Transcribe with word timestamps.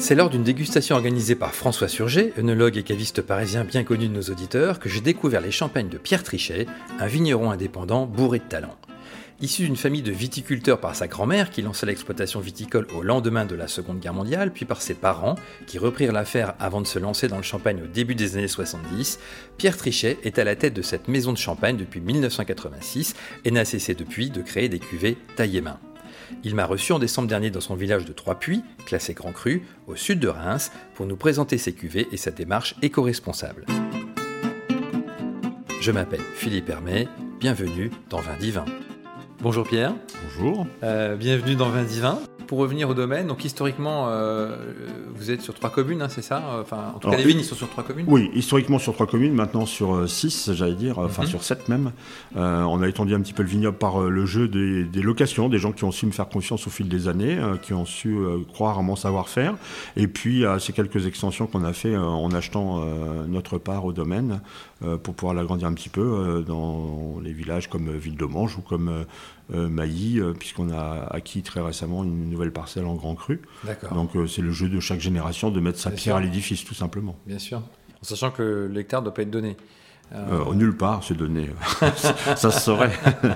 C'est 0.00 0.14
lors 0.14 0.30
d'une 0.30 0.42
dégustation 0.42 0.96
organisée 0.96 1.34
par 1.34 1.54
François 1.54 1.86
Surget, 1.86 2.32
œnologue 2.38 2.78
et 2.78 2.82
caviste 2.82 3.20
parisien 3.20 3.64
bien 3.64 3.84
connu 3.84 4.08
de 4.08 4.14
nos 4.14 4.22
auditeurs, 4.22 4.78
que 4.78 4.88
j'ai 4.88 5.02
découvert 5.02 5.42
les 5.42 5.50
champagnes 5.50 5.90
de 5.90 5.98
Pierre 5.98 6.22
Trichet, 6.22 6.66
un 6.98 7.06
vigneron 7.06 7.50
indépendant 7.50 8.06
bourré 8.06 8.38
de 8.38 8.44
talent. 8.44 8.74
Issu 9.42 9.64
d'une 9.64 9.76
famille 9.76 10.00
de 10.00 10.10
viticulteurs 10.10 10.80
par 10.80 10.96
sa 10.96 11.06
grand-mère 11.06 11.50
qui 11.50 11.60
lança 11.60 11.84
l'exploitation 11.84 12.40
viticole 12.40 12.86
au 12.96 13.02
lendemain 13.02 13.44
de 13.44 13.54
la 13.54 13.68
Seconde 13.68 14.00
Guerre 14.00 14.14
mondiale, 14.14 14.52
puis 14.52 14.64
par 14.64 14.80
ses 14.80 14.94
parents 14.94 15.34
qui 15.66 15.78
reprirent 15.78 16.12
l'affaire 16.12 16.54
avant 16.58 16.80
de 16.80 16.86
se 16.86 16.98
lancer 16.98 17.28
dans 17.28 17.36
le 17.36 17.42
champagne 17.42 17.82
au 17.84 17.86
début 17.86 18.14
des 18.14 18.38
années 18.38 18.48
70, 18.48 19.18
Pierre 19.58 19.76
Trichet 19.76 20.18
est 20.24 20.38
à 20.38 20.44
la 20.44 20.56
tête 20.56 20.74
de 20.74 20.82
cette 20.82 21.08
maison 21.08 21.32
de 21.32 21.38
champagne 21.38 21.76
depuis 21.76 22.00
1986 22.00 23.14
et 23.44 23.50
n'a 23.50 23.66
cessé 23.66 23.94
depuis 23.94 24.30
de 24.30 24.40
créer 24.40 24.70
des 24.70 24.78
cuvées 24.78 25.18
taillées 25.36 25.60
main. 25.60 25.78
Il 26.44 26.54
m'a 26.54 26.64
reçu 26.66 26.92
en 26.92 26.98
décembre 26.98 27.28
dernier 27.28 27.50
dans 27.50 27.60
son 27.60 27.74
village 27.74 28.04
de 28.04 28.12
Trois-Puits, 28.12 28.62
classé 28.86 29.14
Grand 29.14 29.32
Cru, 29.32 29.62
au 29.86 29.96
sud 29.96 30.20
de 30.20 30.28
Reims, 30.28 30.72
pour 30.94 31.06
nous 31.06 31.16
présenter 31.16 31.58
ses 31.58 31.72
cuvées 31.72 32.08
et 32.12 32.16
sa 32.16 32.30
démarche 32.30 32.74
éco-responsable. 32.82 33.66
Je 35.80 35.92
m'appelle 35.92 36.20
Philippe 36.34 36.68
Hermé, 36.68 37.08
bienvenue 37.38 37.90
dans 38.10 38.20
Vin 38.20 38.36
Divin. 38.38 38.66
Bonjour 39.40 39.66
Pierre. 39.66 39.94
Bonjour. 40.24 40.66
Euh, 40.82 41.16
bienvenue 41.16 41.56
dans 41.56 41.70
Vin 41.70 41.84
Divin. 41.84 42.18
Pour 42.50 42.58
revenir 42.58 42.88
au 42.88 42.94
domaine, 42.94 43.28
donc 43.28 43.44
historiquement, 43.44 44.06
euh, 44.08 44.56
vous 45.14 45.30
êtes 45.30 45.40
sur 45.40 45.54
trois 45.54 45.70
communes, 45.70 46.02
hein, 46.02 46.08
c'est 46.08 46.20
ça 46.20 46.42
Enfin, 46.60 46.92
en 46.96 46.98
tout 46.98 47.08
cas, 47.08 47.16
les 47.16 47.22
vignes, 47.22 47.38
ils 47.38 47.44
sont 47.44 47.54
sur 47.54 47.70
trois 47.70 47.84
communes 47.84 48.06
Oui, 48.08 48.28
historiquement 48.34 48.80
sur 48.80 48.92
trois 48.92 49.06
communes, 49.06 49.34
maintenant 49.34 49.66
sur 49.66 49.94
euh, 49.94 50.08
six, 50.08 50.50
j'allais 50.52 50.74
dire, 50.74 50.98
enfin 50.98 51.22
mhm. 51.22 51.28
sur 51.28 51.44
sept 51.44 51.68
même. 51.68 51.92
on 52.34 52.82
a 52.82 52.88
étendu 52.88 53.14
un 53.14 53.20
petit 53.20 53.34
peu 53.34 53.44
le 53.44 53.48
vignoble 53.48 53.78
par 53.78 54.00
le 54.00 54.26
jeu 54.26 54.48
des, 54.48 55.00
locations, 55.00 55.48
des 55.48 55.58
gens 55.58 55.70
qui 55.70 55.84
ont 55.84 55.92
su 55.92 56.06
me 56.06 56.10
faire 56.10 56.28
confiance 56.28 56.66
au 56.66 56.70
fil 56.70 56.88
des 56.88 57.06
années, 57.06 57.38
qui 57.62 57.72
ont 57.72 57.86
su 57.86 58.18
croire 58.52 58.80
à 58.80 58.82
mon 58.82 58.96
savoir-faire. 58.96 59.54
Et 59.94 60.08
puis, 60.08 60.42
ces 60.58 60.72
quelques 60.72 61.06
extensions 61.06 61.46
qu'on 61.46 61.62
a 61.62 61.72
fait 61.72 61.96
en 61.96 62.32
achetant 62.32 62.84
notre 63.28 63.58
part 63.58 63.84
au 63.84 63.92
domaine 63.92 64.40
pour 65.04 65.14
pouvoir 65.14 65.34
l'agrandir 65.34 65.68
un 65.68 65.74
petit 65.74 65.88
peu 65.88 66.44
dans 66.44 67.20
les 67.22 67.32
villages 67.32 67.68
comme 67.68 67.96
Ville-de-Mange 67.96 68.58
ou 68.58 68.62
comme 68.62 69.04
euh, 69.52 69.68
Mailly, 69.68 70.20
euh, 70.20 70.32
puisqu'on 70.32 70.70
a 70.70 71.08
acquis 71.10 71.42
très 71.42 71.60
récemment 71.60 72.04
une 72.04 72.28
nouvelle 72.28 72.52
parcelle 72.52 72.84
en 72.84 72.94
Grand 72.94 73.14
Cru. 73.14 73.40
Donc 73.92 74.16
euh, 74.16 74.26
c'est 74.26 74.42
le 74.42 74.52
jeu 74.52 74.68
de 74.68 74.80
chaque 74.80 75.00
génération 75.00 75.50
de 75.50 75.60
mettre 75.60 75.78
sa 75.78 75.90
pierre 75.90 76.16
à 76.16 76.20
l'édifice, 76.20 76.64
tout 76.64 76.74
simplement. 76.74 77.16
Bien 77.26 77.38
sûr. 77.38 77.58
En 77.58 78.04
sachant 78.04 78.30
que 78.30 78.70
l'hectare 78.72 79.00
ne 79.00 79.06
doit 79.06 79.14
pas 79.14 79.22
être 79.22 79.30
donné. 79.30 79.56
Euh, 80.12 80.54
nulle 80.54 80.76
part, 80.76 81.04
c'est 81.04 81.16
donné. 81.16 81.50
ça, 82.36 82.36
se 82.36 82.50
saurait. 82.50 82.90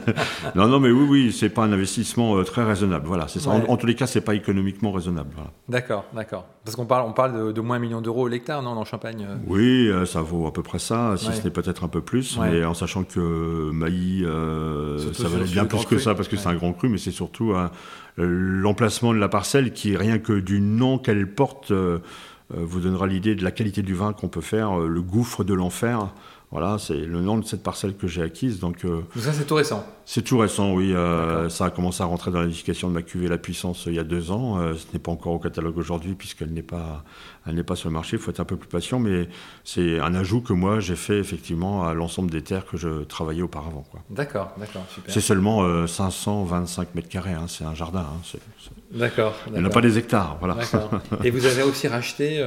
non, 0.57 0.67
non, 0.67 0.81
mais 0.81 0.91
oui, 0.91 1.07
oui, 1.09 1.33
c'est 1.33 1.49
pas 1.49 1.63
un 1.63 1.73
investissement 1.73 2.43
très 2.43 2.65
raisonnable. 2.65 3.07
Voilà, 3.07 3.29
c'est 3.29 3.39
ça. 3.39 3.51
En, 3.51 3.77
tous 3.77 3.87
les 3.87 3.95
cas, 3.95 4.09
c'est 4.09 4.21
pas 4.21 4.35
économiquement 4.35 4.91
raisonnable. 4.91 5.31
D'accord, 5.69 6.05
d'accord. 6.13 6.47
Parce 6.65 6.75
qu'on 6.75 6.87
parle, 6.87 7.09
on 7.09 7.13
parle 7.13 7.53
de, 7.53 7.61
moins 7.61 7.77
un 7.77 7.81
million 7.81 8.01
d'euros 8.01 8.27
l'hectare, 8.27 8.63
non, 8.63 8.71
en 8.71 8.85
Champagne 8.85 9.27
Oui, 9.47 9.89
ça 10.07 10.21
vaut 10.23 10.47
à 10.47 10.53
peu 10.53 10.63
près 10.63 10.81
ça, 10.81 11.15
si 11.17 11.33
ce 11.33 11.45
n'est 11.45 11.51
peut-être 11.51 11.85
un 11.85 11.89
peu 11.89 12.01
plus. 12.01 12.39
Mais 12.39 12.65
en 12.65 12.75
sachant 12.75 13.05
que 13.05 13.71
Mailly, 13.71 14.25
ça 15.13 15.29
valait 15.29 15.45
bien 15.45 15.67
plus 15.67 15.85
que 15.87 15.99
ça 15.99 16.15
parce 16.15 16.29
que 16.29 16.37
c'est 16.37 16.49
un 16.49 16.57
grand 16.57 16.73
cru, 16.73 16.89
mais 16.89 16.99
c'est 16.99 17.13
surtout 17.13 17.53
l'emplacement 18.17 19.13
de 19.15 19.19
la 19.19 19.29
parcelle 19.29 19.73
qui, 19.73 19.97
rien 19.97 20.19
que 20.19 20.33
du 20.33 20.61
nom 20.61 20.99
qu'elle 20.99 21.33
porte, 21.33 21.73
vous 22.51 22.81
donnera 22.81 23.07
l'idée 23.07 23.37
de 23.37 23.45
la 23.45 23.53
qualité 23.53 23.83
du 23.83 23.95
vin 23.95 24.13
qu'on 24.13 24.29
peut 24.29 24.41
faire, 24.41 24.79
le 24.79 25.03
gouffre 25.03 25.45
de 25.45 25.55
l'enfer. 25.55 26.11
Voilà, 26.55 26.79
c'est 26.79 26.95
le 26.95 27.21
nom 27.21 27.37
de 27.37 27.45
cette 27.45 27.65
parcelle 27.65 27.97
que 27.97 28.07
j'ai 28.07 28.23
acquise. 28.23 28.61
Donc, 28.61 28.85
euh, 28.85 29.03
ça, 29.19 29.33
c'est 29.33 29.45
tout 29.45 29.57
récent 29.57 29.85
C'est 30.07 30.23
tout 30.23 30.39
récent, 30.39 30.73
oui. 30.73 30.93
Euh, 30.93 31.49
ça 31.49 31.67
a 31.67 31.71
commencé 31.71 32.03
à 32.03 32.07
rentrer 32.07 32.31
dans 32.31 32.43
l'édification 32.43 32.89
de 32.89 32.95
ma 32.95 33.03
cuvée 33.03 33.29
La 33.29 33.39
Puissance 33.39 33.87
euh, 33.87 33.91
il 33.91 33.97
y 33.97 33.99
a 33.99 34.05
deux 34.05 34.31
ans. 34.31 34.59
ce 34.75 34.85
n'est 34.93 34.99
pas 34.99 35.13
encore 35.13 35.33
au 35.33 35.39
catalogue 35.39 35.79
aujourd'hui 35.79 36.15
puisqu'elle 36.15 36.53
n'est 36.53 36.63
pas, 36.63 37.05
elle 37.47 37.55
n'est 37.55 37.63
pas 37.63 37.77
sur 37.77 37.89
le 37.89 37.95
marché. 37.95 38.17
Il 38.17 38.23
faut 38.23 38.31
être 38.31 38.41
un 38.41 38.45
peu 38.45 38.57
plus 38.57 38.69
patient, 38.69 38.99
mais 38.99 39.29
c'est 39.65 40.01
un 40.01 40.15
ajout 40.15 40.41
que 40.41 40.53
moi 40.53 40.81
j'ai 40.81 40.97
fait 40.97 41.19
effectivement 41.19 41.87
à 41.87 41.95
l'ensemble 41.95 42.31
des 42.31 42.43
terres 42.43 42.67
que 42.67 42.77
je 42.77 43.05
travaillais 43.05 43.43
auparavant. 43.43 43.85
D'accord, 44.11 44.53
d'accord, 44.59 44.85
super. 44.93 45.13
C'est 45.13 45.21
seulement 45.21 45.87
525 45.87 46.95
mètres 46.95 47.09
carrés. 47.09 47.33
Hein, 47.33 47.47
c'est 47.49 47.65
un 47.65 47.75
jardin. 47.75 48.01
Hein, 48.01 48.39
d'accord. 48.93 49.35
Il 49.55 49.61
n'a 49.61 49.71
pas 49.71 49.81
des 49.81 49.99
hectares, 49.99 50.37
voilà. 50.39 50.57
Et 51.25 51.31
vous 51.31 51.47
avez 51.47 51.63
aussi 51.63 51.89
racheté 51.89 52.45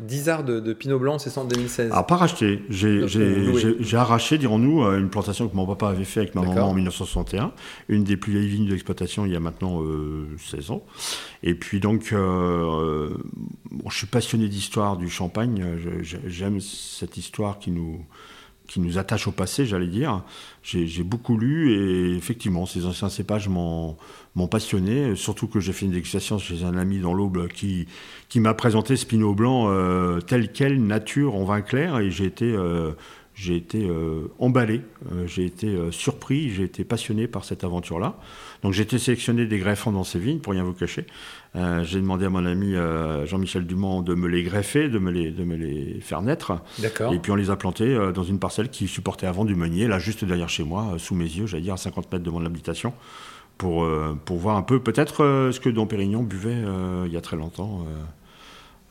10 0.00 0.28
arts 0.28 0.44
de, 0.44 0.72
Pinot 0.72 0.98
Blanc, 0.98 1.18
c'est 1.18 1.30
ça 1.30 1.40
en 1.40 1.44
2016 1.44 1.90
Ah, 1.92 2.02
pas 2.02 2.16
racheté. 2.16 2.62
J'ai 2.68 3.96
arraché, 3.96 4.38
dirons-nous, 4.38 4.84
euh, 4.84 4.98
une 4.98 5.08
plantation 5.08 5.48
que 5.48 5.56
mon 5.56 5.66
papa 5.66 5.88
avait 5.88 6.04
fait 6.04 6.17
avec 6.18 6.34
ma 6.34 6.42
maman 6.42 6.70
en 6.70 6.74
1961, 6.74 7.52
une 7.88 8.04
des 8.04 8.16
plus 8.16 8.32
vieilles 8.32 8.48
vignes 8.48 8.66
de 8.66 8.72
l'exploitation 8.72 9.26
il 9.26 9.32
y 9.32 9.36
a 9.36 9.40
maintenant 9.40 9.82
16 10.38 10.70
euh, 10.70 10.74
ans. 10.74 10.84
Et 11.42 11.54
puis 11.54 11.80
donc, 11.80 12.10
euh, 12.12 13.10
je 13.88 13.96
suis 13.96 14.06
passionné 14.06 14.48
d'histoire 14.48 14.96
du 14.96 15.08
champagne. 15.08 15.64
J'aime 16.02 16.60
cette 16.60 17.16
histoire 17.16 17.58
qui 17.58 17.70
nous, 17.70 18.04
qui 18.68 18.80
nous 18.80 18.98
attache 18.98 19.26
au 19.26 19.32
passé, 19.32 19.66
j'allais 19.66 19.88
dire. 19.88 20.22
J'ai 20.62 21.02
beaucoup 21.02 21.38
lu 21.38 21.72
et 21.72 22.16
effectivement, 22.16 22.66
ces 22.66 22.84
anciens 22.84 23.08
cépages 23.08 23.48
m'ont 23.48 23.96
passionné, 24.50 25.16
surtout 25.16 25.48
que 25.48 25.58
j'ai 25.58 25.72
fait 25.72 25.86
une 25.86 25.92
dégustation 25.92 26.38
chez 26.38 26.62
un 26.62 26.76
ami 26.76 26.98
dans 26.98 27.14
l'Aube 27.14 27.48
qui, 27.48 27.88
qui 28.28 28.38
m'a 28.38 28.54
présenté 28.54 28.96
ce 28.96 29.06
Pinot 29.06 29.34
Blanc 29.34 29.68
euh, 29.68 30.20
tel 30.20 30.52
quel, 30.52 30.84
nature, 30.86 31.34
en 31.34 31.44
vin 31.44 31.62
clair, 31.62 31.98
et 31.98 32.10
j'ai 32.10 32.26
été, 32.26 32.44
euh, 32.44 32.92
j'ai 33.38 33.54
été 33.54 33.86
euh, 33.88 34.32
emballé, 34.40 34.80
j'ai 35.26 35.44
été 35.44 35.78
surpris, 35.92 36.50
j'ai 36.50 36.64
été 36.64 36.82
passionné 36.82 37.28
par 37.28 37.44
cette 37.44 37.62
aventure-là. 37.62 38.16
Donc 38.62 38.72
j'ai 38.72 38.82
été 38.82 38.98
sélectionné 38.98 39.46
des 39.46 39.58
greffons 39.58 39.92
dans 39.92 40.02
ces 40.02 40.18
vignes, 40.18 40.40
pour 40.40 40.52
rien 40.52 40.64
vous 40.64 40.72
cacher. 40.72 41.06
j'ai 41.54 42.00
demandé 42.00 42.24
à 42.24 42.30
mon 42.30 42.44
ami 42.44 42.74
Jean-Michel 43.26 43.64
Dumont 43.64 44.02
de 44.02 44.14
me 44.14 44.26
les 44.26 44.42
greffer, 44.42 44.88
de 44.88 44.98
me 44.98 45.12
les, 45.12 45.30
de 45.30 45.44
me 45.44 45.54
les 45.54 46.00
faire 46.00 46.20
naître. 46.22 46.58
D'accord. 46.80 47.14
Et 47.14 47.20
puis 47.20 47.30
on 47.30 47.36
les 47.36 47.50
a 47.50 47.56
plantés 47.56 47.96
dans 48.12 48.24
une 48.24 48.40
parcelle 48.40 48.70
qui 48.70 48.88
supportait 48.88 49.26
avant 49.28 49.44
du 49.44 49.54
meunier, 49.54 49.86
là 49.86 50.00
juste 50.00 50.24
derrière 50.24 50.48
chez 50.48 50.64
moi, 50.64 50.94
sous 50.98 51.14
mes 51.14 51.24
yeux, 51.24 51.46
j'allais 51.46 51.62
dire 51.62 51.74
à 51.74 51.78
50 51.78 52.10
mètres 52.10 52.24
de 52.24 52.30
mon 52.30 52.44
habitation 52.44 52.92
pour, 53.56 53.86
pour 54.24 54.36
voir 54.38 54.56
un 54.56 54.62
peu 54.62 54.80
peut-être 54.80 55.50
ce 55.52 55.60
que 55.60 55.68
Dom 55.68 55.86
Pérignon 55.86 56.24
buvait 56.24 56.64
il 57.06 57.12
y 57.12 57.16
a 57.16 57.20
très 57.20 57.36
longtemps. 57.36 57.84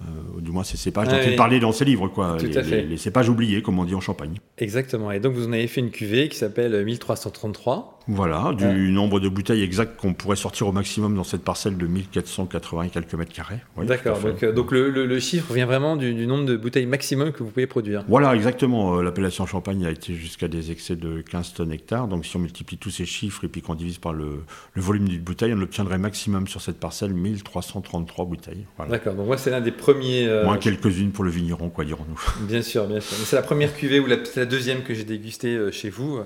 Euh, 0.01 0.41
du 0.41 0.51
moins 0.51 0.63
ces 0.63 0.77
cépages 0.77 1.07
dont 1.07 1.17
il 1.25 1.35
parlait 1.35 1.59
dans 1.59 1.71
ses 1.71 1.83
livres, 1.83 2.07
quoi. 2.07 2.37
Les, 2.37 2.97
cépages 2.97 3.29
oubliés, 3.29 3.63
comme 3.63 3.79
on 3.79 3.85
dit 3.85 3.95
en 3.95 3.99
Champagne. 3.99 4.37
Exactement. 4.59 5.11
Et 5.11 5.19
donc 5.19 5.33
vous 5.33 5.47
en 5.47 5.53
avez 5.53 5.67
fait 5.67 5.81
une 5.81 5.89
cuvée 5.89 6.29
qui 6.29 6.37
s'appelle 6.37 6.85
1333. 6.85 7.96
Voilà, 8.07 8.53
du 8.53 8.91
nombre 8.91 9.19
de 9.19 9.29
bouteilles 9.29 9.63
exact 9.63 9.99
qu'on 9.99 10.13
pourrait 10.13 10.35
sortir 10.35 10.67
au 10.67 10.71
maximum 10.71 11.15
dans 11.15 11.23
cette 11.23 11.43
parcelle 11.43 11.77
de 11.77 11.87
1480 11.87 12.83
et 12.83 12.89
quelques 12.89 13.13
mètres 13.13 13.33
carrés. 13.33 13.59
D'accord. 13.77 14.19
Donc, 14.19 14.73
euh, 14.73 15.05
le, 15.05 15.19
chiffre 15.19 15.53
vient 15.53 15.65
vraiment 15.65 15.95
du, 15.95 16.27
nombre 16.27 16.45
de 16.45 16.55
bouteilles 16.55 16.85
maximum 16.85 17.31
que 17.31 17.43
vous 17.43 17.49
pouvez 17.49 17.67
produire. 17.67 18.03
Voilà, 18.07 18.35
exactement. 18.35 18.97
Euh, 18.97 19.01
l'appellation 19.01 19.45
Champagne 19.45 19.85
a 19.85 19.91
été 19.91 20.13
jusqu'à 20.13 20.47
des 20.47 20.71
excès 20.71 20.95
de 20.95 21.21
15 21.21 21.53
tonnes 21.53 21.71
hectares. 21.71 22.07
Donc 22.07 22.25
si 22.25 22.35
on 22.35 22.39
multiplie 22.39 22.77
tous 22.77 22.91
ces 22.91 23.05
chiffres 23.05 23.43
et 23.43 23.47
puis 23.47 23.61
qu'on 23.61 23.75
divise 23.75 23.97
par 23.97 24.13
le, 24.13 24.43
volume 24.75 25.07
d'une 25.07 25.21
bouteille, 25.21 25.53
on 25.53 25.61
obtiendrait 25.61 25.97
maximum 25.97 26.47
sur 26.47 26.61
cette 26.61 26.79
parcelle 26.79 27.13
1333 27.13 28.25
bouteilles. 28.25 28.65
D'accord. 28.89 29.13
Donc 29.15 29.27
moi 29.27 29.37
c'est 29.37 29.51
l'un 29.51 29.61
des 29.61 29.73
euh, 29.89 30.43
Moins 30.45 30.57
quelques-unes 30.57 31.11
pour 31.11 31.23
le 31.23 31.29
vigneron, 31.29 31.69
quoi, 31.69 31.85
dirons-nous. 31.85 32.45
Bien 32.47 32.61
sûr, 32.61 32.87
bien 32.87 32.99
sûr. 32.99 33.17
C'est 33.17 33.35
la 33.35 33.41
première 33.41 33.75
cuvée 33.75 33.99
ou 33.99 34.05
la, 34.05 34.17
la 34.35 34.45
deuxième 34.45 34.83
que 34.83 34.93
j'ai 34.93 35.03
dégustée 35.03 35.55
euh, 35.55 35.71
chez 35.71 35.89
vous. 35.89 36.19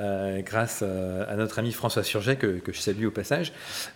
Euh, 0.00 0.40
grâce 0.42 0.82
à, 0.82 1.36
notre 1.36 1.58
ami 1.58 1.70
François 1.70 2.02
Surget, 2.02 2.36
que, 2.36 2.60
je 2.66 2.80
salue 2.80 3.06
au 3.06 3.10
passage. 3.10 3.52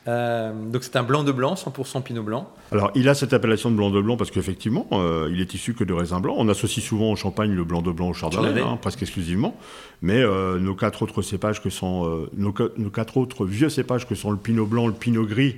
donc 0.07 0.83
c'est 0.85 0.97
un 0.97 1.03
blanc 1.03 1.25
de 1.25 1.33
blanc, 1.33 1.55
100% 1.55 2.03
pinot 2.03 2.23
blanc. 2.23 2.51
Alors 2.71 2.91
il 2.95 3.09
a 3.09 3.15
cette 3.15 3.33
appellation 3.33 3.71
de 3.71 3.77
blanc 3.77 3.91
de 3.91 4.01
blanc 4.01 4.17
parce 4.17 4.31
qu'effectivement, 4.31 4.87
il 5.31 5.41
est 5.41 5.55
issu 5.55 5.75
que 5.75 5.85
de 5.85 5.95
raisin 5.95 6.21
blanc. 6.21 6.35
On 6.37 6.49
associe 6.49 6.85
souvent 6.85 7.11
au 7.13 7.17
champagne 7.17 7.53
le 7.53 7.65
blanc 7.65 7.81
de 7.81 7.93
blanc 7.93 8.11
au 8.11 8.13
chardonnay, 8.13 8.61
hein, 8.61 8.79
presque 8.81 9.03
exclusivement. 9.03 9.57
Mais 10.03 10.23
nos 10.23 10.75
quatre 10.75 11.03
autres 11.03 11.23
cépages 11.23 11.63
que 11.63 11.71
sont 11.71 12.29
nos, 12.37 12.55
nos, 12.77 12.91
quatre 12.91 13.17
autres 13.17 13.47
vieux 13.47 13.71
cépages 13.71 14.07
que 14.07 14.15
sont 14.15 14.31
le 14.31 14.37
pinot 14.37 14.67
blanc, 14.67 14.87
le 14.87 14.93
pinot 14.93 15.25
gris 15.25 15.57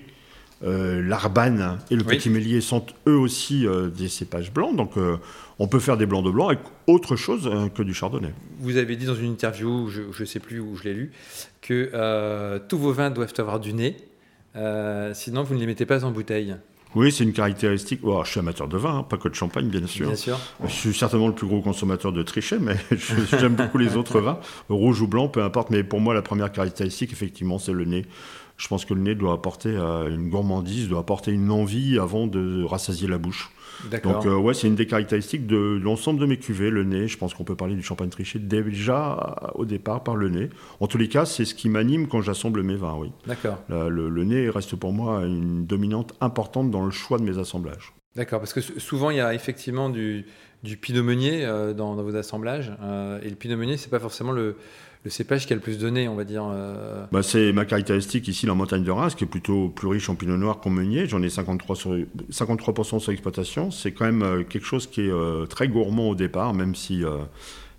euh, 0.64 1.02
l'Arbane 1.02 1.78
et 1.88 1.94
le 1.94 2.02
Petit 2.02 2.30
Mélier 2.30 2.60
sont 2.60 2.84
eux 3.06 3.16
aussi 3.16 3.64
euh, 3.66 3.88
des 3.88 4.08
cépages 4.08 4.52
blancs. 4.52 4.74
Donc 4.74 4.96
euh, 4.96 5.16
on 5.60 5.68
peut 5.68 5.78
faire 5.78 5.96
des 5.96 6.06
blancs 6.06 6.24
de 6.24 6.30
blanc 6.30 6.48
avec 6.48 6.60
autre 6.86 7.14
chose 7.14 7.50
que 7.74 7.82
du 7.82 7.94
chardonnay. 7.94 8.32
Vous 8.58 8.76
avez 8.76 8.96
dit 8.96 9.06
dans 9.06 9.14
une 9.14 9.30
interview, 9.30 9.88
je 9.88 10.02
ne 10.20 10.26
sais 10.26 10.40
plus 10.40 10.58
où 10.58 10.76
je 10.76 10.84
l'ai 10.84 10.94
lu, 10.94 11.12
que 11.62 12.58
tous 12.68 12.78
vos 12.78 12.92
vins 12.92 13.10
doivent 13.10 13.34
avoir 13.38 13.60
du 13.60 13.72
nez, 13.72 13.96
sinon 15.14 15.42
vous 15.42 15.54
ne 15.54 15.60
les 15.60 15.66
mettez 15.66 15.86
pas 15.86 16.04
en 16.04 16.10
bouteille. 16.10 16.56
Oui, 16.94 17.12
c'est 17.12 17.24
une 17.24 17.32
caractéristique. 17.32 18.00
Oh, 18.02 18.22
je 18.24 18.30
suis 18.30 18.40
amateur 18.40 18.66
de 18.68 18.76
vin, 18.76 18.98
hein, 18.98 19.02
pas 19.02 19.16
que 19.16 19.28
de 19.28 19.34
champagne, 19.34 19.68
bien 19.68 19.86
sûr. 19.86 20.06
Bien 20.06 20.16
sûr. 20.16 20.38
Je 20.64 20.72
suis 20.72 20.94
certainement 20.94 21.28
le 21.28 21.34
plus 21.34 21.46
gros 21.46 21.60
consommateur 21.60 22.12
de 22.12 22.22
trichet, 22.22 22.58
mais 22.58 22.76
j'aime 23.38 23.54
beaucoup 23.54 23.78
les 23.78 23.96
autres 23.96 24.20
vins, 24.20 24.38
rouge 24.68 25.02
ou 25.02 25.06
blanc, 25.06 25.28
peu 25.28 25.42
importe. 25.42 25.70
Mais 25.70 25.84
pour 25.84 26.00
moi, 26.00 26.14
la 26.14 26.22
première 26.22 26.50
caractéristique, 26.50 27.12
effectivement, 27.12 27.58
c'est 27.58 27.72
le 27.72 27.84
nez. 27.84 28.06
Je 28.56 28.66
pense 28.66 28.84
que 28.84 28.94
le 28.94 29.00
nez 29.00 29.14
doit 29.14 29.34
apporter 29.34 29.70
une 29.70 30.30
gourmandise, 30.30 30.88
doit 30.88 31.00
apporter 31.00 31.30
une 31.30 31.50
envie 31.50 31.98
avant 31.98 32.26
de 32.26 32.64
rassasier 32.64 33.06
la 33.06 33.18
bouche. 33.18 33.50
Donc 34.02 34.24
ouais, 34.24 34.54
c'est 34.54 34.66
une 34.66 34.74
des 34.74 34.86
caractéristiques 34.86 35.46
de 35.46 35.78
l'ensemble 35.82 36.20
de 36.20 36.26
mes 36.26 36.38
cuvées, 36.38 36.70
le 36.70 36.84
nez. 36.84 37.08
Je 37.08 37.16
pense 37.18 37.34
qu'on 37.34 37.44
peut 37.44 37.56
parler 37.56 37.74
du 37.74 37.82
champagne 37.82 38.08
triché 38.08 38.38
déjà 38.38 39.52
au 39.54 39.64
départ 39.64 40.02
par 40.02 40.16
le 40.16 40.28
nez. 40.28 40.50
En 40.80 40.86
tous 40.86 40.98
les 40.98 41.08
cas, 41.08 41.24
c'est 41.24 41.44
ce 41.44 41.54
qui 41.54 41.68
m'anime 41.68 42.08
quand 42.08 42.22
j'assemble 42.22 42.62
mes 42.62 42.76
vins, 42.76 42.96
oui. 42.98 43.12
D'accord. 43.26 43.58
Le, 43.68 44.24
nez 44.24 44.50
reste 44.50 44.76
pour 44.76 44.92
moi 44.92 45.24
une 45.24 45.66
dominante 45.66 46.14
importante 46.20 46.70
dans 46.70 46.84
le 46.84 46.90
choix 46.90 47.18
de 47.18 47.24
mes 47.24 47.38
assemblages. 47.38 47.94
D'accord, 48.16 48.40
parce 48.40 48.52
que 48.52 48.60
souvent 48.60 49.10
il 49.10 49.18
y 49.18 49.20
a 49.20 49.32
effectivement 49.32 49.90
du, 49.90 50.26
du 50.62 50.76
pinot 50.76 51.02
meunier 51.02 51.44
euh, 51.44 51.72
dans, 51.72 51.94
vos 51.94 52.16
assemblages. 52.16 52.72
Euh, 52.82 53.20
et 53.22 53.28
le 53.28 53.36
pinot 53.36 53.56
meunier, 53.56 53.76
c'est 53.76 53.90
pas 53.90 54.00
forcément 54.00 54.32
le, 54.32 54.56
cépage 55.06 55.46
qui 55.46 55.52
a 55.52 55.56
le 55.56 55.62
plus 55.62 55.78
donné, 55.78 56.08
on 56.08 56.14
va 56.14 56.24
dire. 56.24 56.44
Euh. 56.50 57.04
Bah, 57.12 57.22
c'est 57.22 57.52
ma 57.52 57.64
caractéristique 57.64 58.28
ici, 58.28 58.46
la 58.46 58.54
montagne 58.54 58.84
de 58.84 58.90
Reims, 58.90 59.14
qui 59.14 59.24
est 59.24 59.28
plutôt 59.28 59.68
plus 59.68 59.88
riche 59.88 60.08
en 60.08 60.14
pinot 60.14 60.36
noir 60.36 60.60
qu'en 60.60 60.70
meunier. 60.70 61.06
J'en 61.06 61.22
ai 61.22 61.28
53%, 61.28 61.74
sur, 61.74 61.96
53 62.30 62.84
sur 62.84 63.10
l'exploitation. 63.10 63.70
C'est 63.70 63.92
quand 63.92 64.10
même 64.10 64.44
quelque 64.44 64.66
chose 64.66 64.86
qui 64.86 65.02
est 65.02 65.46
très 65.48 65.68
gourmand 65.68 66.10
au 66.10 66.14
départ, 66.14 66.52
même 66.54 66.74
si 66.74 67.04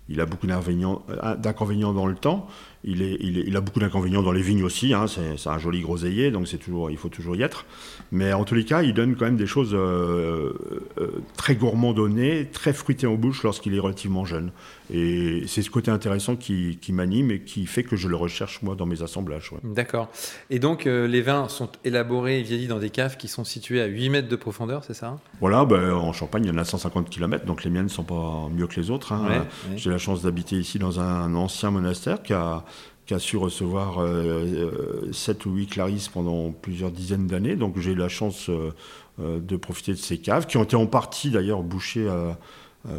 il 0.08 0.20
a 0.20 0.26
beaucoup 0.26 0.46
d'inconvénients 0.46 1.92
dans 1.92 2.06
le 2.06 2.14
temps. 2.14 2.48
Il, 2.82 3.02
est, 3.02 3.18
il, 3.20 3.56
a 3.56 3.60
beaucoup 3.60 3.80
d'inconvénients 3.80 4.22
dans 4.22 4.32
les 4.32 4.40
vignes 4.40 4.62
aussi. 4.62 4.94
Hein. 4.94 5.06
c'est 5.06 5.48
un 5.48 5.58
joli 5.58 5.80
groseillier, 5.80 6.30
donc 6.30 6.46
toujours, 6.58 6.90
il 6.90 6.96
faut 6.96 7.08
toujours 7.08 7.36
y 7.36 7.42
être. 7.42 7.66
Mais 8.10 8.32
en 8.32 8.44
tous 8.44 8.54
les 8.54 8.64
cas, 8.64 8.82
il 8.82 8.94
donne 8.94 9.16
quand 9.16 9.26
même 9.26 9.36
des 9.36 9.46
choses 9.46 9.74
euh, 9.74 10.52
euh, 10.98 11.08
très 11.36 11.54
gourmandonnées, 11.56 12.48
très 12.50 12.72
fruitées 12.72 13.06
en 13.06 13.14
bouche 13.14 13.42
lorsqu'il 13.42 13.74
est 13.74 13.78
relativement 13.78 14.24
jeune. 14.24 14.50
Et 14.92 15.44
c'est 15.46 15.62
ce 15.62 15.70
côté 15.70 15.90
intéressant 15.90 16.36
qui, 16.36 16.78
m'anime 16.88 17.30
et 17.30 17.40
qui 17.40 17.66
fait 17.66 17.84
que 17.84 17.94
je 17.94 18.08
le 18.08 18.16
recherche 18.16 18.62
moi 18.62 18.74
dans 18.74 18.86
mes 18.86 19.02
assemblages. 19.02 19.52
D'accord. 19.62 20.08
Et 20.48 20.58
donc 20.58 20.86
euh, 20.86 21.06
les 21.06 21.22
vins 21.22 21.48
sont 21.48 21.68
élaborés 21.84 22.40
et 22.40 22.42
vieillis 22.42 22.66
dans 22.66 22.80
des 22.80 22.90
caves 22.90 23.16
qui 23.16 23.28
sont 23.28 23.44
situées 23.44 23.80
à 23.80 23.86
8 23.86 24.08
mètres 24.08 24.28
de 24.28 24.36
profondeur, 24.36 24.82
c'est 24.84 24.94
ça 24.94 25.18
Voilà, 25.40 25.64
ben, 25.64 25.92
en 25.92 26.12
Champagne, 26.12 26.44
il 26.44 26.48
y 26.48 26.50
en 26.50 26.58
a 26.58 26.64
150 26.64 27.08
km, 27.08 27.44
donc 27.44 27.62
les 27.62 27.70
miennes 27.70 27.84
ne 27.84 27.88
sont 27.88 28.02
pas 28.02 28.48
mieux 28.52 28.66
que 28.66 28.80
les 28.80 28.90
autres. 28.90 29.12
Hein. 29.12 29.46
J'ai 29.76 29.90
la 29.90 29.98
chance 29.98 30.22
d'habiter 30.22 30.56
ici 30.56 30.80
dans 30.80 30.98
un 30.98 31.34
ancien 31.34 31.70
monastère 31.70 32.22
qui 32.22 32.32
a 32.32 32.64
qui 33.10 33.14
a 33.14 33.18
su 33.18 33.38
recevoir 33.38 33.94
7 33.94 34.04
euh, 34.04 34.72
euh, 35.10 35.34
ou 35.46 35.54
8 35.56 35.66
clarisses 35.66 36.08
pendant 36.08 36.52
plusieurs 36.52 36.92
dizaines 36.92 37.26
d'années. 37.26 37.56
Donc 37.56 37.76
j'ai 37.76 37.90
eu 37.90 37.96
la 37.96 38.08
chance 38.08 38.48
euh, 38.48 38.70
de 39.18 39.56
profiter 39.56 39.90
de 39.90 39.98
ces 39.98 40.18
caves, 40.18 40.46
qui 40.46 40.56
ont 40.58 40.62
été 40.62 40.76
en 40.76 40.86
partie 40.86 41.30
d'ailleurs 41.30 41.64
bouchées, 41.64 42.08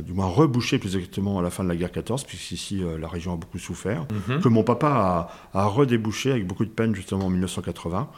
du 0.06 0.12
moins 0.12 0.28
rebouchées 0.28 0.80
plus 0.80 0.98
exactement 0.98 1.40
à 1.40 1.42
la 1.42 1.50
fin 1.50 1.64
de 1.64 1.70
la 1.70 1.78
guerre 1.78 1.94
14, 1.94 2.26
puisqu'ici 2.26 2.84
la 3.00 3.08
région 3.08 3.34
a 3.34 3.38
beaucoup 3.38 3.58
souffert, 3.58 4.06
mhm. 4.28 4.42
que 4.42 4.50
mon 4.50 4.64
papa 4.64 5.32
a, 5.54 5.66
redébouché 5.66 6.30
avec 6.30 6.46
beaucoup 6.46 6.66
de 6.66 6.70
peine 6.70 6.94
justement 6.94 7.28
en 7.28 7.30
1980. 7.30 8.10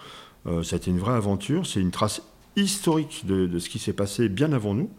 ça 0.63 0.75
a 0.75 0.77
été 0.77 0.89
une 0.89 0.99
vraie 0.99 1.13
aventure, 1.13 1.65
c'est 1.65 1.79
une 1.79 1.91
trace 1.91 2.23
historique 2.57 3.25
de, 3.25 3.45
de 3.45 3.59
ce 3.59 3.69
qui 3.69 3.79
s'est 3.79 3.93
passé 3.93 4.27
bien 4.27 4.51
avant 4.51 4.73
nous. 4.73 4.89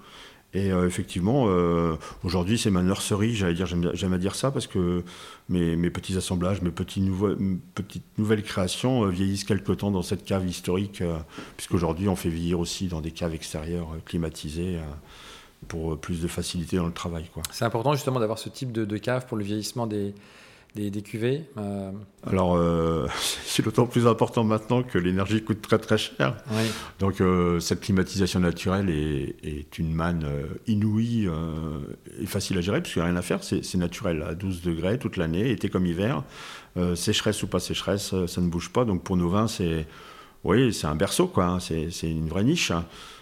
Et 0.54 0.70
euh, 0.70 0.86
effectivement, 0.86 1.46
euh, 1.48 1.96
aujourd'hui, 2.22 2.58
c'est 2.58 2.70
ma 2.70 2.82
nurserie, 2.82 3.34
j'allais 3.34 3.54
dire, 3.54 3.66
j'aime 3.66 4.12
à 4.12 4.18
dire 4.18 4.36
ça, 4.36 4.52
parce 4.52 4.68
que 4.68 5.02
mes, 5.48 5.90
petits 5.90 6.16
assemblages, 6.16 6.62
mes 6.62 6.70
petites 6.70 7.02
nouvelles 8.18 8.42
créations 8.44 9.04
euh, 9.04 9.10
vieillissent 9.10 9.42
quelque 9.42 9.72
temps 9.72 9.90
dans 9.90 10.02
cette 10.02 10.24
cave 10.24 10.46
historique, 10.48 11.02
puisqu'aujourd'hui, 11.56 12.08
on 12.08 12.14
fait 12.14 12.28
vieillir 12.28 12.60
aussi 12.60 12.86
dans 12.86 13.00
des 13.00 13.10
caves 13.10 13.34
extérieures 13.34 13.88
climatisées 14.04 14.78
pour 15.66 15.98
plus 15.98 16.22
de 16.22 16.28
facilité 16.28 16.76
dans 16.76 16.86
le 16.86 16.92
travail. 16.92 17.24
C'est 17.50 17.64
important 17.64 17.94
justement 17.94 18.20
d'avoir 18.20 18.38
ce 18.38 18.48
type 18.48 18.70
de, 18.70 18.96
cave 18.96 19.26
pour 19.26 19.36
le 19.36 19.42
vieillissement 19.42 19.88
des, 19.88 20.14
des, 20.74 21.02
cuvées 21.02 21.44
euh, 21.56 21.92
Alors, 22.26 22.56
euh, 22.56 23.06
c'est 23.44 23.64
d'autant 23.64 23.86
plus 23.86 24.06
important 24.06 24.42
maintenant 24.42 24.82
que 24.82 24.98
l'énergie 24.98 25.42
coûte 25.42 25.62
très 25.62 25.78
très 25.78 25.98
cher. 25.98 26.36
Donc, 26.98 27.20
euh, 27.20 27.60
cette 27.60 27.80
climatisation 27.80 28.40
naturelle 28.40 28.90
est, 28.90 29.78
une 29.78 29.94
manne 29.94 30.26
inouïe 30.66 31.28
et 32.20 32.26
facile 32.26 32.58
à 32.58 32.60
gérer, 32.60 32.80
puisqu'il 32.80 33.00
n'y 33.00 33.04
a 33.04 33.08
rien 33.08 33.16
à 33.16 33.22
faire, 33.22 33.42
c'est 33.44 33.74
naturel, 33.74 34.22
à 34.22 34.34
12 34.34 34.62
degrés 34.62 34.98
toute 34.98 35.16
l'année, 35.16 35.50
été 35.50 35.68
comme 35.68 35.86
hiver. 35.86 36.22
sécheresse 36.94 37.42
ou 37.42 37.46
pas 37.46 37.60
sécheresse, 37.60 38.14
ça 38.26 38.40
ne 38.40 38.48
bouge 38.48 38.70
pas. 38.70 38.84
Donc, 38.84 39.02
pour 39.02 39.16
nos 39.16 39.28
vins, 39.28 39.48
c'est 39.48 39.86
oui, 40.42 40.74
c'est 40.74 40.86
un 40.86 40.94
berceau, 40.94 41.26
quoi. 41.26 41.46
Hein. 41.46 41.58
C'est 41.60 42.10
une 42.10 42.28
vraie 42.28 42.44
niche. 42.44 42.72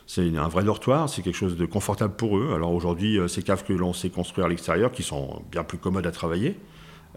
C'est 0.06 0.36
un 0.36 0.48
vrai 0.48 0.64
dortoir, 0.64 1.08
c'est 1.08 1.22
quelque 1.22 1.36
chose 1.36 1.56
de 1.56 1.64
confortable 1.64 2.14
pour 2.14 2.36
eux. 2.36 2.52
Alors 2.54 2.72
aujourd'hui, 2.72 3.18
ces 3.28 3.42
caves 3.42 3.64
que 3.64 3.72
l'on 3.72 3.92
sait 3.92 4.10
construire 4.10 4.46
à 4.46 4.48
l'extérieur, 4.48 4.90
qui 4.90 5.02
sont 5.02 5.42
bien 5.50 5.62
plus 5.62 5.78
commodes 5.78 6.06
à 6.06 6.10
travailler, 6.10 6.56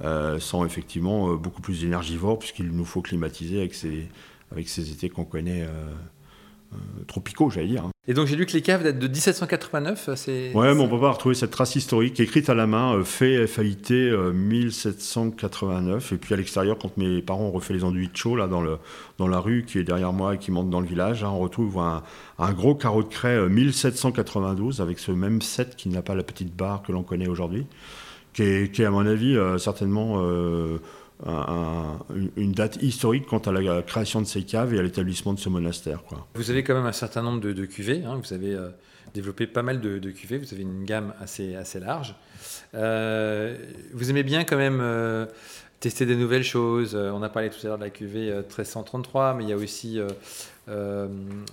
euh, 0.04 0.40
sont 0.40 0.66
effectivement 0.66 1.30
euh, 1.30 1.36
beaucoup 1.38 1.62
plus 1.62 1.86
énergivores 1.86 2.38
puisqu'il 2.38 2.68
nous 2.68 2.84
faut 2.84 3.02
climatiser 3.02 3.60
avec 3.60 3.74
ces, 3.74 4.10
avec 4.52 4.68
ces 4.68 4.92
étés 4.92 5.08
qu'on 5.08 5.24
connaît 5.24 5.62
euh, 5.62 6.78
tropicaux, 7.08 7.50
j'allais 7.50 7.68
dire. 7.68 7.86
Hein. 7.86 7.92
Et 8.06 8.14
donc 8.14 8.28
j'ai 8.28 8.36
lu 8.36 8.46
que 8.46 8.52
les 8.52 8.62
caves 8.62 8.84
datent 8.84 9.00
de 9.00 9.08
1789. 9.08 10.10
C'est, 10.16 10.54
ouais, 10.54 10.76
mais 10.76 10.82
on 10.82 10.90
peut 10.90 11.00
pas 11.00 11.12
retrouver 11.12 11.34
cette 11.34 11.52
trace 11.52 11.78
historique 11.78 12.20
écrite 12.20 12.50
à 12.50 12.54
la 12.54 12.68
main, 12.68 13.02
fait 13.06 13.48
FAIT 13.48 14.12
1789. 14.34 16.12
Et 16.12 16.18
puis 16.18 16.34
à 16.34 16.38
l'extérieur, 16.38 16.78
quand 16.78 16.98
mes 16.98 17.22
parents 17.22 17.46
ont 17.46 17.52
refait 17.52 17.74
les 17.74 17.86
enduits 17.86 18.10
de 18.10 18.18
chaud 18.18 18.36
là 18.36 18.48
dans 18.48 18.62
le 18.62 18.78
dans 19.18 19.30
la 19.30 19.40
rue 19.40 19.64
qui 19.66 19.80
est 19.80 19.84
derrière 19.84 20.12
moi 20.12 20.36
et 20.36 20.38
qui 20.38 20.52
monte 20.52 20.70
dans 20.70 20.82
le 20.82 20.88
village, 20.88 21.24
hein, 21.24 21.30
on 21.30 21.40
retrouve 21.40 21.80
un, 21.80 22.04
un, 22.38 22.52
gros 22.52 22.76
carreau 22.76 23.02
de 23.02 23.08
craie 23.08 23.48
1792 23.48 24.82
avec 24.82 25.00
ce 25.00 25.14
même 25.14 25.42
set 25.42 25.78
qui 25.78 25.88
n'a 25.88 26.02
pas 26.02 26.16
la 26.16 26.24
petite 26.24 26.54
barre 26.54 26.84
que 26.84 26.92
l'on 26.92 27.04
connaît 27.04 27.28
aujourd'hui 27.28 27.66
qui 28.36 28.44
est, 28.44 28.86
à 28.86 28.92
mon 28.92 29.06
avis, 29.06 29.38
euh, 29.38 29.58
certainement 29.58 30.18
euh, 30.18 30.78
une 32.36 32.52
date 32.52 32.78
historique 32.82 33.26
quant 33.26 33.40
à 33.40 33.52
la 33.52 33.82
création 33.82 34.22
de 34.22 34.28
ces 34.28 34.44
caves 34.44 34.74
et 34.74 34.80
à 34.80 34.82
l'établissement 34.82 35.34
de 35.34 35.40
ce 35.40 35.48
monastère. 35.48 36.04
Vous 36.36 36.52
avez 36.52 36.64
quand 36.64 36.76
même 36.76 36.86
un 36.86 36.92
certain 36.92 37.22
nombre 37.22 37.40
de, 37.40 37.66
cuvées, 37.66 38.04
hein. 38.06 38.20
vous 38.22 38.34
avez 38.34 38.54
euh, 38.54 38.68
développé 39.14 39.48
pas 39.48 39.64
mal 39.64 39.80
de, 39.80 40.12
cuvées, 40.12 40.38
vous 40.38 40.54
avez 40.54 40.64
une 40.64 40.84
gamme 40.84 41.14
assez, 41.22 41.56
assez 41.56 41.80
large. 41.80 42.16
vous 42.74 44.10
aimez 44.10 44.24
bien 44.24 44.44
quand 44.44 44.58
même 44.58 44.82
tester 45.86 46.08
des 46.08 46.16
nouvelles 46.16 46.44
choses. 46.44 46.96
on 46.96 47.22
a 47.22 47.30
parlé 47.30 47.52
tout 47.52 47.60
à 47.64 47.68
l'heure 47.68 47.78
de 47.78 47.84
la 47.84 47.92
cuvée 47.92 48.34
1333, 48.34 49.36
mais 49.36 49.44
il 49.44 49.50
y 49.52 49.54
a 49.54 49.56
aussi 49.56 50.00
euh, 50.68 51.08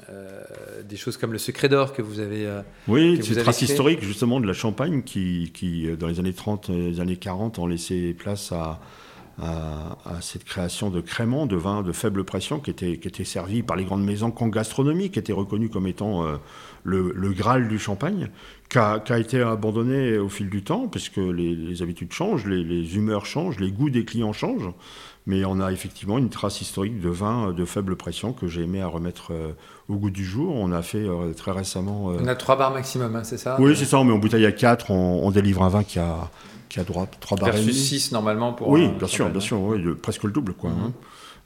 euh, 0.09 0.43
des 0.89 0.97
choses 0.97 1.19
comme 1.19 1.33
le 1.33 1.39
secret 1.39 1.69
d'or 1.69 1.93
que 1.93 2.01
vous 2.01 2.19
avez. 2.19 2.47
Euh, 2.47 2.63
oui, 2.89 3.21
c'est 3.23 3.35
trace 3.43 3.61
historique 3.61 4.03
justement 4.03 4.41
de 4.41 4.47
la 4.47 4.55
Champagne 4.55 5.03
qui, 5.03 5.51
qui, 5.53 5.87
dans 5.99 6.07
les 6.07 6.19
années 6.19 6.33
30 6.33 6.71
et 6.71 6.91
les 6.93 7.01
années 7.01 7.17
40, 7.17 7.59
ont 7.59 7.67
laissé 7.67 8.15
place 8.15 8.53
à, 8.53 8.81
à, 9.41 9.97
cette 10.21 10.45
création 10.45 10.91
de 10.91 11.01
créments, 11.01 11.47
de 11.47 11.57
vins 11.57 11.83
de 11.83 11.93
faible 11.93 12.25
pression 12.25 12.61
qui 12.61 12.71
étaient, 12.71 12.99
qui 12.99 13.09
étaient 13.09 13.25
servis 13.25 13.63
par 13.63 13.77
les 13.77 13.85
grandes 13.85 14.05
maisons 14.05 14.33
en 14.39 14.49
gastronomie, 14.49 15.11
qui 15.11 15.19
étaient 15.19 15.33
reconnues 15.33 15.69
comme 15.69 15.87
étant 15.87 16.25
le, 16.85 17.13
le, 17.15 17.33
Graal 17.33 17.69
du 17.69 17.79
champagne, 17.79 18.31
qui 18.69 18.79
a, 18.79 19.01
été 19.19 19.41
abandonné 19.41 20.19
au 20.19 20.29
fil 20.29 20.51
du 20.51 20.63
temps, 20.63 20.87
puisque 20.89 21.17
les, 21.17 21.55
les 21.55 21.83
habitudes 21.83 22.13
changent, 22.13 22.47
les, 22.47 22.63
les 22.63 22.97
humeurs 22.97 23.27
changent, 23.27 23.59
les 23.59 23.73
goûts 23.73 23.91
des 23.91 24.05
clients 24.05 24.33
changent. 24.33 24.71
Mais 25.27 25.45
on 25.45 25.61
a 25.61 25.71
effectivement 25.71 26.19
une 26.19 26.31
trace 26.31 26.61
historique 26.61 27.01
de 27.01 27.09
vin 27.09 27.49
euh, 27.49 27.53
de 27.53 27.65
faible 27.65 27.97
pression 27.97 28.33
que 28.33 28.49
j'ai 28.49 28.63
aimé 28.63 28.81
à 28.81 28.89
remettre 28.89 29.33
euh, 29.33 29.53
au 29.89 29.95
goût 29.95 30.11
du 30.11 30.25
jour. 30.25 30.55
On 30.57 30.73
a 30.73 30.83
fait 30.83 31.07
euh, 31.07 31.33
très 31.33 31.53
récemment. 31.53 32.07
On 32.07 32.27
a 32.27 32.35
trois 32.35 32.57
bars 32.57 32.73
maximum, 32.73 33.15
hein, 33.15 33.25
c'est 33.25 33.39
ça? 33.39 33.57
Oui, 33.61 33.77
c'est 33.77 33.85
ça. 33.85 33.99
On 33.99 34.05
met 34.05 34.13
en 34.13 34.19
bouteille 34.19 34.47
à 34.47 34.53
4, 34.53 34.91
on, 34.91 35.31
délivre 35.31 35.63
un 35.63 35.69
vin 35.69 35.85
qui 35.85 36.01
a, 36.01 36.31
qui 36.73 36.81
a 36.81 36.85
droit, 36.85 37.07
3 37.21 37.39
barres. 37.39 37.53
Versus 37.53 37.89
6 37.89 38.13
normalement 38.13 38.55
pour. 38.55 38.69
Oui, 38.69 38.89
bien 38.99 39.07
sûr, 39.07 39.29
bien 39.29 39.41
sûr. 39.41 39.61
Presque 40.01 40.25
le 40.25 40.31
double. 40.31 40.55
Quoi, 40.55 40.71
hein. 40.71 40.87
mhm. 40.87 40.93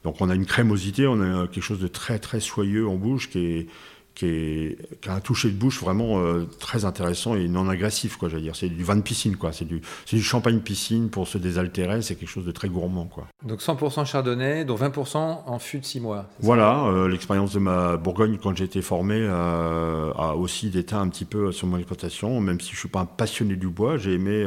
Donc 0.05 0.21
on 0.21 0.29
a 0.29 0.35
une 0.35 0.45
crémosité, 0.45 1.05
on 1.05 1.19
a 1.19 1.47
quelque 1.47 1.63
chose 1.63 1.79
de 1.79 1.87
très 1.87 2.17
très 2.17 2.39
soyeux 2.39 2.87
en 2.87 2.95
bouche 2.95 3.29
qui 3.29 3.39
est 3.39 3.67
qui, 4.15 4.75
a 5.07 5.13
un 5.13 5.19
toucher 5.19 5.49
de 5.49 5.55
bouche 5.55 5.79
vraiment 5.79 6.19
euh, 6.19 6.47
très 6.59 6.85
intéressant 6.85 7.35
et 7.35 7.47
non 7.47 7.69
agressif, 7.69 8.17
quoi, 8.17 8.29
j'allais 8.29 8.41
dire. 8.41 8.55
C'est 8.55 8.69
du 8.69 8.83
vin 8.83 8.95
de 8.95 9.01
piscine, 9.01 9.37
quoi. 9.37 9.51
C'est 9.51 9.65
du, 9.65 9.81
du 10.11 10.23
champagne 10.23 10.59
piscine 10.59 11.09
pour 11.09 11.27
se 11.27 11.37
désaltérer. 11.37 12.01
C'est 12.01 12.15
quelque 12.15 12.29
chose 12.29 12.45
de 12.45 12.51
très 12.51 12.67
gourmand, 12.67 13.05
quoi. 13.05 13.27
Donc 13.45 13.61
100% 13.61 14.05
chardonnay, 14.05 14.65
dont 14.65 14.75
20% 14.75 15.17
en 15.45 15.59
fût 15.59 15.79
de 15.79 15.85
6 15.85 15.99
mois. 15.99 16.25
Voilà, 16.39 16.85
euh, 16.85 17.07
l'expérience 17.07 17.53
de 17.53 17.59
ma 17.59 17.97
Bourgogne 17.97 18.39
quand 18.41 18.57
j'ai 18.57 18.63
été 18.63 18.81
formé 18.81 19.19
euh, 19.19 20.11
a 20.13 20.35
aussi 20.35 20.71
déteint 20.71 21.01
un 21.01 21.09
petit 21.09 21.25
peu 21.25 21.51
sur 21.51 21.67
mon 21.67 21.77
exploitation. 21.77 22.41
Même 22.41 22.59
si 22.59 22.73
je 22.73 22.79
suis 22.79 22.89
pas 22.89 23.01
un 23.01 23.05
passionné 23.05 23.55
du 23.55 23.67
bois, 23.67 23.97
j'ai 23.97 24.13
aimé 24.13 24.43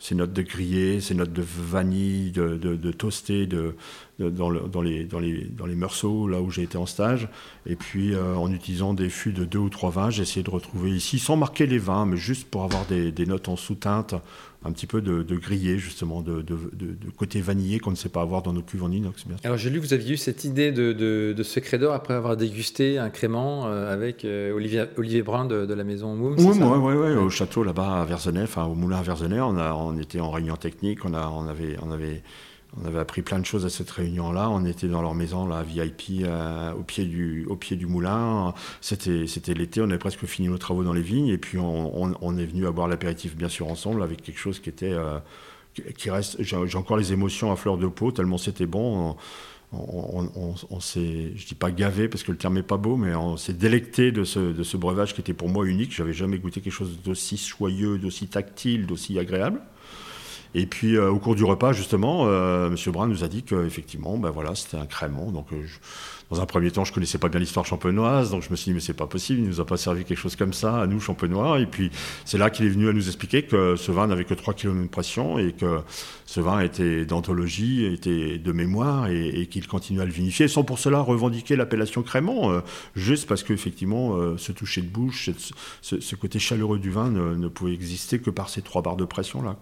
ces 0.00 0.14
notes 0.14 0.32
de 0.32 0.42
grillé, 0.42 1.00
ces 1.00 1.14
notes 1.14 1.32
de 1.32 1.44
vanille, 1.46 2.32
de, 2.32 2.56
de, 2.56 2.90
toasté 2.90 3.46
de, 3.46 3.76
dans, 4.22 4.52
dans, 4.52 4.82
les, 4.82 5.04
dans, 5.04 5.18
les, 5.18 5.44
dans 5.44 5.66
les 5.66 5.74
meursault, 5.74 6.28
là 6.28 6.40
où 6.40 6.50
j'ai 6.50 6.62
été 6.62 6.76
en 6.78 6.86
stage. 6.86 7.28
Et 7.66 7.76
puis, 7.76 8.14
euh, 8.14 8.34
en 8.34 8.52
utilisant 8.52 8.94
des 8.94 9.08
fûts 9.08 9.32
de 9.32 9.44
deux 9.44 9.58
ou 9.58 9.68
trois 9.68 9.90
vins, 9.90 10.10
j'ai 10.10 10.22
essayé 10.22 10.42
de 10.42 10.50
retrouver 10.50 10.90
ici, 10.90 11.18
sans 11.18 11.36
marquer 11.36 11.66
les 11.66 11.78
vins, 11.78 12.06
mais 12.06 12.16
juste 12.16 12.48
pour 12.48 12.64
avoir 12.64 12.86
des, 12.86 13.12
des 13.12 13.26
notes 13.26 13.48
en 13.48 13.56
sous-teinte, 13.56 14.14
un 14.62 14.72
petit 14.72 14.86
peu 14.86 15.00
de, 15.00 15.36
grillé, 15.36 15.78
justement, 15.78 16.20
de, 16.20 16.44
côté 17.16 17.40
vanillé 17.40 17.78
qu'on 17.78 17.90
ne 17.90 17.96
sait 17.96 18.08
pas 18.08 18.20
avoir 18.20 18.42
dans 18.42 18.52
nos 18.52 18.62
cuves 18.62 18.82
en 18.82 18.90
inox. 18.90 19.26
Bien 19.26 19.36
Alors, 19.44 19.56
j'ai 19.56 19.70
lu 19.70 19.80
que 19.80 19.86
vous 19.86 19.94
aviez 19.94 20.14
eu 20.14 20.16
cette 20.16 20.44
idée 20.44 20.70
de, 20.70 21.42
secret 21.42 21.78
d'or 21.78 21.94
après 21.94 22.14
avoir 22.14 22.36
dégusté 22.36 22.98
un 22.98 23.10
crément 23.10 23.66
euh, 23.66 23.92
avec 23.92 24.24
euh, 24.24 24.52
Olivier, 24.52 24.84
Olivier 24.98 25.22
Brun 25.22 25.46
de, 25.46 25.72
la 25.72 25.84
maison 25.84 26.14
Moum. 26.14 26.34
Oui, 26.38 26.58
oui, 26.60 26.94
oui, 26.94 27.16
au 27.16 27.30
château 27.30 27.64
là-bas 27.64 28.02
à 28.02 28.04
Verzenay, 28.04 28.42
enfin 28.42 28.64
au 28.64 28.74
moulin 28.74 28.98
à 28.98 29.02
Verzenay, 29.02 29.40
on, 29.40 29.56
a, 29.56 29.72
on 29.72 29.96
était 29.98 30.20
en 30.20 30.30
réunion 30.30 30.56
technique, 30.56 31.04
on, 31.04 31.14
a, 31.14 31.28
on 31.28 31.46
avait. 31.46 31.76
On 31.82 31.90
avait 31.90 32.22
On 32.76 32.86
avait 32.86 33.00
appris 33.00 33.22
plein 33.22 33.38
de 33.40 33.46
choses 33.46 33.66
à 33.66 33.70
cette 33.70 33.90
réunion-là. 33.90 34.48
On 34.48 34.64
était 34.64 34.86
dans 34.86 35.02
leur 35.02 35.14
maison, 35.14 35.46
là, 35.46 35.62
VIP, 35.62 36.22
euh, 36.22 36.72
au, 36.72 36.82
pied 36.82 37.04
du, 37.04 37.44
au 37.46 37.56
pied 37.56 37.76
du 37.76 37.86
moulin. 37.86 38.54
C'était, 38.80 39.26
c'était 39.26 39.54
l'été, 39.54 39.80
on 39.80 39.84
avait 39.90 39.98
presque 39.98 40.24
fini 40.26 40.48
nos 40.48 40.58
travaux 40.58 40.84
dans 40.84 40.92
les 40.92 41.02
vignes. 41.02 41.28
Et 41.28 41.38
puis, 41.38 41.58
on, 41.58 42.38
est 42.38 42.46
venu 42.46 42.66
à 42.66 42.70
boire 42.70 42.86
l'apéritif, 42.86 43.36
bien 43.36 43.48
sûr, 43.48 43.66
ensemble, 43.68 44.02
avec 44.02 44.22
quelque 44.22 44.38
chose 44.38 44.60
qui 44.60 44.68
était. 44.68 44.92
Euh, 44.92 45.18
qui 45.96 46.10
reste. 46.10 46.42
J'ai, 46.42 46.56
encore 46.76 46.96
les 46.96 47.12
émotions 47.12 47.50
à 47.52 47.56
fleur 47.56 47.78
de 47.78 47.86
peau, 47.86 48.12
tellement 48.12 48.38
c'était 48.38 48.66
bon. 48.66 49.16
On, 49.72 50.80
s'est, 50.80 51.32
je 51.36 51.46
dis 51.46 51.54
pas 51.54 51.70
gavé 51.70 52.08
parce 52.08 52.24
que 52.24 52.32
le 52.32 52.38
terme 52.38 52.58
est 52.58 52.64
pas 52.64 52.76
beau, 52.76 52.96
mais 52.96 53.14
on 53.14 53.36
s'est 53.36 53.52
délecté 53.52 54.10
de 54.10 54.24
ce, 54.24 54.40
de 54.40 54.62
ce 54.64 54.76
breuvage 54.76 55.14
qui 55.14 55.20
était 55.20 55.32
pour 55.32 55.48
moi 55.48 55.64
unique. 55.64 55.94
J'avais 55.94 56.12
jamais 56.12 56.38
goûté 56.38 56.60
quelque 56.60 56.72
chose 56.72 56.98
d'aussi 57.04 57.36
soyeux, 57.36 57.96
d'aussi 57.98 58.26
tactile, 58.26 58.86
d'aussi 58.86 59.16
agréable. 59.16 59.60
Et 60.54 60.66
puis 60.66 60.96
euh, 60.96 61.10
au 61.10 61.18
cours 61.18 61.34
du 61.36 61.44
repas, 61.44 61.72
justement, 61.72 62.26
euh, 62.26 62.68
M. 62.68 62.92
Brun 62.92 63.06
nous 63.06 63.22
a 63.24 63.28
dit 63.28 63.42
qu'effectivement, 63.42 64.18
ben 64.18 64.30
voilà, 64.30 64.54
c'était 64.54 64.76
un 64.76 64.86
crémant. 64.86 65.30
Donc 65.30 65.52
euh, 65.52 65.64
dans 66.30 66.40
un 66.40 66.46
premier 66.46 66.70
temps, 66.70 66.84
je 66.84 66.92
connaissais 66.92 67.18
pas 67.18 67.28
bien 67.28 67.40
l'histoire 67.40 67.66
champenoise, 67.66 68.30
donc 68.30 68.42
je 68.42 68.50
me 68.50 68.56
suis 68.56 68.70
dit, 68.70 68.74
mais 68.74 68.80
c'est 68.80 68.94
pas 68.94 69.08
possible, 69.08 69.40
il 69.40 69.48
nous 69.48 69.60
a 69.60 69.66
pas 69.66 69.76
servi 69.76 70.04
quelque 70.04 70.18
chose 70.18 70.36
comme 70.36 70.52
ça, 70.52 70.80
à 70.82 70.86
nous, 70.86 71.00
champenois. 71.00 71.58
Et 71.58 71.66
puis, 71.66 71.90
c'est 72.24 72.38
là 72.38 72.50
qu'il 72.50 72.66
est 72.66 72.70
venu 72.70 72.88
à 72.88 72.92
nous 72.92 73.08
expliquer 73.08 73.42
que 73.42 73.74
ce 73.74 73.90
vin 73.90 74.06
n'avait 74.06 74.24
que 74.24 74.34
3 74.34 74.54
km 74.54 74.80
de 74.80 74.88
pression 74.88 75.38
et 75.38 75.52
que 75.52 75.80
ce 76.26 76.40
vin 76.40 76.60
était 76.60 77.04
d'anthologie, 77.04 77.84
était 77.84 78.38
de 78.38 78.52
mémoire 78.52 79.08
et, 79.08 79.48
qu'il 79.50 79.66
continuait 79.66 80.02
à 80.02 80.06
le 80.06 80.12
vinifier, 80.12 80.46
sans 80.46 80.62
pour 80.62 80.78
cela 80.78 81.00
revendiquer 81.00 81.56
l'appellation 81.56 82.02
crémant, 82.02 82.52
euh, 82.52 82.60
juste 82.94 83.26
parce 83.26 83.42
qu'effectivement, 83.42 84.16
euh, 84.16 84.36
ce 84.36 84.52
toucher 84.52 84.82
de 84.82 84.88
bouche, 84.88 85.30
ce, 85.82 86.14
côté 86.14 86.38
chaleureux 86.38 86.78
du 86.78 86.90
vin 86.90 87.10
ne, 87.10 87.48
pouvait 87.48 87.72
exister 87.72 88.20
que 88.20 88.30
par 88.30 88.48
ces 88.48 88.62
trois 88.62 88.82
barres 88.82 88.96
de 88.96 89.04
pression-là. 89.04 89.56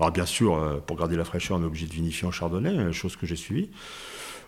Alors, 0.00 0.12
bien 0.12 0.24
sûr, 0.24 0.56
euh, 0.56 0.78
pour 0.78 0.96
garder 0.96 1.16
la 1.16 1.24
fraîcheur, 1.24 1.58
on 1.58 1.62
est 1.62 1.66
obligé 1.66 1.86
de 1.86 1.92
vinifier 1.92 2.26
en 2.26 2.32
chardonnay, 2.32 2.92
chose 2.94 3.16
que 3.16 3.26
j'ai 3.26 3.36
suivie. 3.36 3.68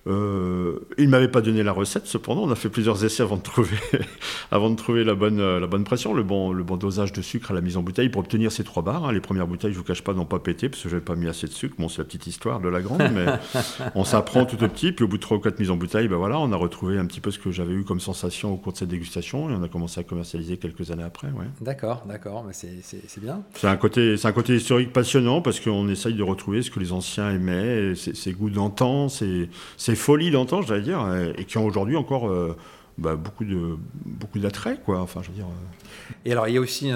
Euh, 0.06 0.78
il 0.98 1.06
ne 1.06 1.10
m'avait 1.10 1.28
pas 1.28 1.40
donné 1.40 1.62
la 1.62 1.72
recette, 1.72 2.06
cependant, 2.06 2.42
on 2.42 2.50
a 2.50 2.54
fait 2.54 2.70
plusieurs 2.70 3.04
essais 3.04 3.22
avant 3.22 3.36
de 3.36 3.42
trouver, 3.42 3.76
avant 4.50 4.70
de 4.70 4.76
trouver 4.76 5.04
la, 5.04 5.14
bonne, 5.14 5.40
euh, 5.40 5.60
la 5.60 5.66
bonne 5.66 5.84
pression, 5.84 6.14
le 6.14 6.22
bon, 6.22 6.52
le 6.52 6.62
bon 6.62 6.76
dosage 6.76 7.12
de 7.12 7.20
sucre 7.20 7.50
à 7.50 7.54
la 7.54 7.60
mise 7.60 7.76
en 7.76 7.82
bouteille 7.82 8.08
pour 8.08 8.20
obtenir 8.20 8.50
ces 8.50 8.64
trois 8.64 8.82
barres. 8.82 9.06
Hein. 9.06 9.12
Les 9.12 9.20
premières 9.20 9.46
bouteilles, 9.46 9.72
je 9.72 9.76
ne 9.76 9.82
vous 9.82 9.86
cache 9.86 10.02
pas, 10.02 10.14
n'ont 10.14 10.24
pas 10.24 10.38
pété 10.38 10.68
parce 10.68 10.82
que 10.82 10.88
je 10.88 10.94
n'avais 10.94 11.04
pas 11.04 11.16
mis 11.16 11.28
assez 11.28 11.46
de 11.46 11.52
sucre. 11.52 11.74
Bon, 11.78 11.88
c'est 11.88 11.98
la 11.98 12.04
petite 12.04 12.26
histoire 12.26 12.60
de 12.60 12.68
la 12.68 12.80
grande, 12.80 13.02
mais 13.12 13.26
on 13.94 14.04
s'apprend 14.04 14.46
tout 14.46 14.56
petit. 14.56 14.92
Puis 14.92 15.04
au 15.04 15.08
bout 15.08 15.18
de 15.18 15.22
trois 15.22 15.36
ou 15.36 15.40
quatre 15.40 15.58
mises 15.58 15.70
en 15.70 15.76
bouteille, 15.76 16.08
ben 16.08 16.16
voilà, 16.16 16.38
on 16.38 16.50
a 16.52 16.56
retrouvé 16.56 16.98
un 16.98 17.06
petit 17.06 17.20
peu 17.20 17.30
ce 17.30 17.38
que 17.38 17.50
j'avais 17.50 17.74
eu 17.74 17.84
comme 17.84 18.00
sensation 18.00 18.52
au 18.52 18.56
cours 18.56 18.72
de 18.72 18.78
cette 18.78 18.88
dégustation 18.88 19.50
et 19.50 19.54
on 19.54 19.62
a 19.62 19.68
commencé 19.68 20.00
à 20.00 20.04
commercialiser 20.04 20.56
quelques 20.56 20.90
années 20.90 21.02
après. 21.02 21.28
Ouais. 21.28 21.46
D'accord, 21.60 22.04
d'accord, 22.06 22.44
mais 22.46 22.52
c'est 22.54 23.20
bien. 23.20 23.42
C'est 23.54 23.68
un, 23.68 23.76
côté, 23.76 24.16
un 24.22 24.32
côté 24.32 24.54
historique 24.54 24.92
passionnant 24.92 25.42
parce 25.42 25.60
qu'on 25.60 25.88
essaye 25.88 26.14
de 26.14 26.22
retrouver 26.22 26.62
ce 26.62 26.70
que 26.70 26.80
les 26.80 26.92
anciens 26.92 27.30
aimaient, 27.30 27.94
ces 27.94 28.32
goûts 28.32 28.50
d'antan, 28.50 29.08
ces, 29.08 29.48
ces 29.90 29.96
folies 29.96 30.30
d'antan, 30.30 30.62
j'allais 30.62 30.82
dire, 30.82 31.04
et, 31.36 31.44
qui 31.44 31.58
ont 31.58 31.66
aujourd'hui 31.66 31.96
encore 31.96 32.28
euh, 32.28 32.56
bah, 32.96 33.16
beaucoup 33.16 33.44
de 33.44 33.76
beaucoup 34.04 34.38
d'attrait, 34.38 34.78
quoi. 34.84 35.00
Enfin, 35.00 35.20
je 35.22 35.28
veux 35.28 35.34
dire. 35.34 35.46
Euh. 35.46 36.14
Et 36.24 36.32
alors, 36.32 36.48
il 36.48 36.54
y 36.54 36.58
a 36.58 36.60
aussi 36.60 36.92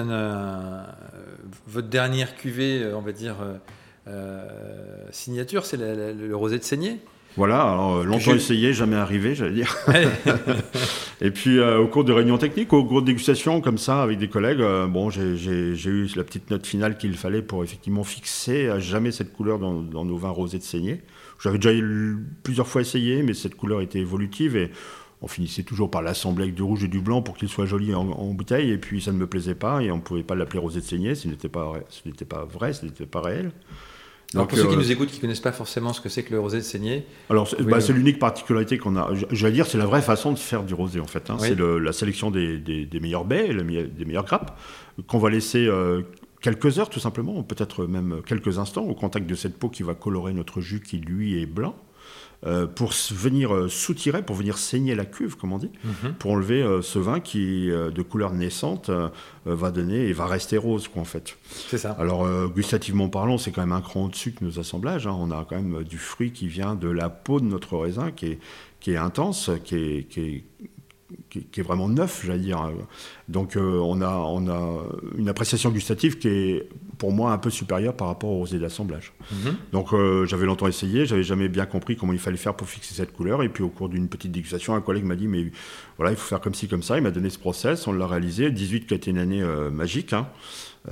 votre 1.67 1.89
dernière 1.89 2.35
cuvée, 2.35 2.85
on 2.93 3.01
va 3.01 3.11
dire 3.11 3.35
euh, 4.07 4.47
signature, 5.11 5.65
c'est 5.65 5.77
le, 5.77 6.35
rosé 6.35 6.57
de 6.57 6.63
saignée. 6.63 6.99
Voilà, 7.37 7.63
alors 7.63 8.01
longtemps 8.05 8.33
essayé, 8.33 8.71
jamais 8.71 8.95
arrivé, 8.95 9.35
j'allais 9.35 9.55
dire. 9.55 9.75
et 11.21 11.31
puis 11.31 11.59
au 11.59 11.87
cours 11.87 12.05
de 12.05 12.13
réunions 12.13 12.37
techniques, 12.37 12.71
au 12.71 12.85
cours 12.85 13.01
de 13.01 13.07
dégustations 13.07 13.59
comme 13.59 13.77
ça 13.77 14.03
avec 14.03 14.19
des 14.19 14.29
collègues, 14.29 14.63
bon, 14.87 15.09
j'ai 15.09 15.35
eu 15.35 16.07
la 16.15 16.23
petite 16.23 16.49
note 16.49 16.65
finale 16.65 16.97
qu'il 16.97 17.17
fallait 17.17 17.41
pour 17.41 17.61
effectivement 17.61 18.05
fixer 18.05 18.69
à 18.69 18.79
jamais 18.79 19.11
cette 19.11 19.33
couleur 19.33 19.59
dans, 19.59 19.81
dans 19.81 20.05
nos 20.05 20.15
vins 20.15 20.29
rosés 20.29 20.59
de 20.59 20.63
saignée. 20.63 21.01
J'avais 21.39 21.57
déjà 21.57 21.85
plusieurs 22.43 22.67
fois 22.67 22.81
essayé, 22.81 23.23
mais 23.23 23.33
cette 23.33 23.55
couleur 23.55 23.81
était 23.81 23.99
évolutive 23.99 24.55
et 24.55 24.71
on 25.21 25.27
finissait 25.27 25.63
toujours 25.63 25.89
par 25.89 26.01
l'assembler 26.01 26.43
avec 26.43 26.55
du 26.55 26.61
rouge 26.61 26.83
et 26.83 26.87
du 26.87 26.99
blanc 26.99 27.21
pour 27.21 27.35
qu'il 27.35 27.49
soit 27.49 27.65
joli 27.65 27.93
en, 27.93 28.05
bouteille. 28.33 28.71
Et 28.71 28.77
puis 28.77 29.01
ça 29.01 29.11
ne 29.11 29.17
me 29.17 29.27
plaisait 29.27 29.55
pas 29.55 29.81
et 29.81 29.91
on 29.91 29.97
ne 29.97 30.01
pouvait 30.01 30.23
pas 30.23 30.35
l'appeler 30.35 30.59
rosé 30.59 30.79
de 30.81 30.85
saignée, 30.85 31.15
ce 31.15 31.27
n'était 31.27 31.49
pas, 31.49 31.73
ce 31.89 32.07
n'était 32.07 32.25
pas 32.25 32.45
vrai, 32.45 32.73
ce 32.73 32.85
n'était 32.85 33.05
pas 33.05 33.21
réel. 33.21 33.51
Donc, 34.33 34.49
pour 34.49 34.57
ceux 34.57 34.67
qui 34.67 34.73
euh, 34.73 34.77
nous 34.77 34.91
écoutent, 34.91 35.09
qui 35.09 35.17
ne 35.17 35.21
connaissent 35.21 35.39
pas 35.39 35.51
forcément 35.51 35.93
ce 35.93 36.01
que 36.01 36.09
c'est 36.09 36.23
que 36.23 36.31
le 36.31 36.39
rosé 36.39 36.57
de 36.57 36.63
saignée. 36.63 37.05
Alors, 37.29 37.47
c'est 37.47 37.61
bah, 37.61 37.77
l'unique 37.89 38.19
particularité 38.19 38.77
qu'on 38.77 38.97
a. 38.97 39.09
J'allais 39.31 39.53
dire, 39.53 39.67
c'est 39.67 39.77
la 39.77 39.85
vraie 39.85 40.01
façon 40.01 40.31
de 40.33 40.37
faire 40.37 40.63
du 40.63 40.73
rosé, 40.73 40.99
en 40.99 41.05
fait. 41.05 41.29
Hein. 41.29 41.37
C'est 41.39 41.57
la 41.57 41.93
sélection 41.93 42.31
des, 42.31 42.87
meilleurs 43.01 43.23
baies, 43.23 43.53
des 43.53 44.05
meilleures 44.05 44.25
grappes, 44.25 44.59
qu'on 45.07 45.19
va 45.19 45.29
laisser 45.29 45.67
euh, 45.67 46.01
quelques 46.45 46.77
heures 46.77 46.89
tout 46.89 46.99
simplement, 46.99 47.41
peut-être 47.41 47.87
même 47.87 48.21
quelques 48.23 48.59
instants, 48.59 48.83
au 48.83 48.93
contact 48.93 49.25
de 49.25 49.33
cette 49.33 49.57
peau 49.57 49.67
qui 49.67 49.81
va 49.81 49.95
colorer 49.95 50.31
notre 50.31 50.61
jus 50.61 50.79
qui 50.79 50.97
lui 50.97 51.41
est 51.41 51.47
blanc. 51.47 51.75
Euh, 52.45 52.67
pour 52.67 52.91
venir 53.11 53.55
euh, 53.55 53.67
soutirer, 53.67 54.21
pour 54.21 54.35
venir 54.35 54.59
saigner 54.59 54.93
la 54.93 55.05
cuve, 55.05 55.37
comme 55.37 55.53
on 55.53 55.57
dit, 55.57 55.71
mhm. 55.83 56.13
pour 56.19 56.31
enlever 56.31 56.61
euh, 56.61 56.83
ce 56.83 56.99
vin 56.99 57.19
qui, 57.19 57.69
de 57.69 58.01
couleur 58.03 58.31
naissante, 58.31 58.91
va 59.45 59.71
donner 59.71 60.05
et 60.05 60.13
va 60.13 60.27
rester 60.27 60.57
rose, 60.57 60.87
quoi, 60.87 61.01
en 61.01 61.05
fait. 61.05 61.35
C'est 61.67 61.79
ça. 61.79 61.93
Alors, 61.93 62.27
gustativement 62.49 63.09
parlant, 63.09 63.39
c'est 63.39 63.51
quand 63.51 63.61
même 63.61 63.71
un 63.71 63.81
cran 63.81 64.05
au-dessus 64.05 64.33
que 64.33 64.45
nos 64.45 64.59
assemblages. 64.59 65.07
Hein. 65.07 65.17
On 65.17 65.31
a 65.31 65.47
quand 65.49 65.55
même 65.55 65.83
du 65.83 65.97
fruit 65.97 66.31
qui 66.31 66.47
vient 66.47 66.75
de 66.75 66.89
la 66.89 67.09
peau 67.09 67.39
de 67.39 67.45
notre 67.45 67.75
raisin, 67.77 68.11
qui 68.11 68.27
est, 68.27 68.39
qui 68.79 68.91
est 68.91 68.97
intense, 68.97 69.49
qui 69.63 69.75
est, 69.75 70.03
qui 70.07 70.19
est 70.19 70.43
qui, 71.51 71.59
est 71.59 71.63
vraiment 71.63 71.87
neuf, 71.89 72.23
j'allais 72.25 72.39
dire. 72.39 72.71
Donc 73.27 73.55
euh, 73.55 73.79
on, 73.79 74.01
a, 74.01 74.09
on 74.09 74.47
a 74.47 74.83
une 75.17 75.29
appréciation 75.29 75.71
gustative 75.71 76.17
qui 76.17 76.27
est 76.27 76.69
pour 76.97 77.11
moi 77.11 77.31
un 77.31 77.37
peu 77.37 77.49
supérieure 77.49 77.95
par 77.95 78.07
rapport 78.07 78.29
aux 78.29 78.37
rosés 78.37 78.59
d'assemblage. 78.59 79.13
Mhm. 79.31 79.55
Donc 79.71 79.93
euh, 79.93 80.25
j'avais 80.25 80.45
longtemps 80.45 80.67
essayé, 80.67 81.05
j'avais 81.05 81.23
jamais 81.23 81.49
bien 81.49 81.65
compris 81.65 81.95
comment 81.95 82.13
il 82.13 82.19
fallait 82.19 82.37
faire 82.37 82.55
pour 82.55 82.67
fixer 82.67 82.93
cette 82.93 83.13
couleur. 83.13 83.43
Et 83.43 83.49
puis 83.49 83.63
au 83.63 83.69
cours 83.69 83.89
d'une 83.89 84.07
petite 84.07 84.31
dégustation, 84.31 84.75
un 84.75 84.81
collègue 84.81 85.03
m'a 85.03 85.15
dit 85.15 85.27
mais 85.27 85.51
voilà, 85.97 86.11
il 86.11 86.17
faut 86.17 86.27
faire 86.27 86.41
comme 86.41 86.53
ci, 86.53 86.67
comme 86.67 86.83
ça. 86.83 86.97
Il 86.97 87.03
m'a 87.03 87.11
donné 87.11 87.29
ce 87.29 87.39
process, 87.39 87.87
on 87.87 87.93
l'a 87.93 88.07
réalisé. 88.07 88.51
18 88.51 88.87
qui 88.87 88.93
a 88.93 88.97
été 88.97 89.11
une 89.11 89.17
année 89.17 89.41
euh, 89.41 89.69
magique. 89.69 90.13
Hein. 90.13 90.27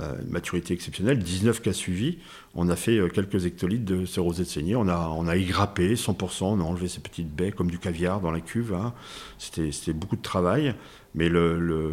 Euh, 0.00 0.20
une 0.24 0.30
maturité 0.30 0.74
exceptionnelle, 0.74 1.20
19 1.20 1.62
cas 1.62 1.72
suivis. 1.72 2.18
On 2.56 2.68
a 2.68 2.74
fait 2.74 2.98
euh, 2.98 3.08
quelques 3.08 3.46
hectolitres 3.46 3.84
de 3.84 4.06
ce 4.06 4.18
rosé 4.18 4.42
de 4.42 4.48
saignée. 4.48 4.74
On 4.74 4.88
a, 4.88 5.08
on 5.16 5.28
a 5.28 5.36
égrappé 5.36 5.94
100%, 5.94 6.44
on 6.44 6.60
a 6.60 6.64
enlevé 6.64 6.88
ces 6.88 7.00
petites 7.00 7.32
baies 7.32 7.52
comme 7.52 7.70
du 7.70 7.78
caviar 7.78 8.20
dans 8.20 8.32
la 8.32 8.40
cuve. 8.40 8.74
Hein. 8.74 8.92
C'était 9.38 9.92
beaucoup 9.92 10.16
de 10.16 10.22
travail, 10.22 10.74
mais 11.14 11.28
le, 11.28 11.60
le, 11.60 11.92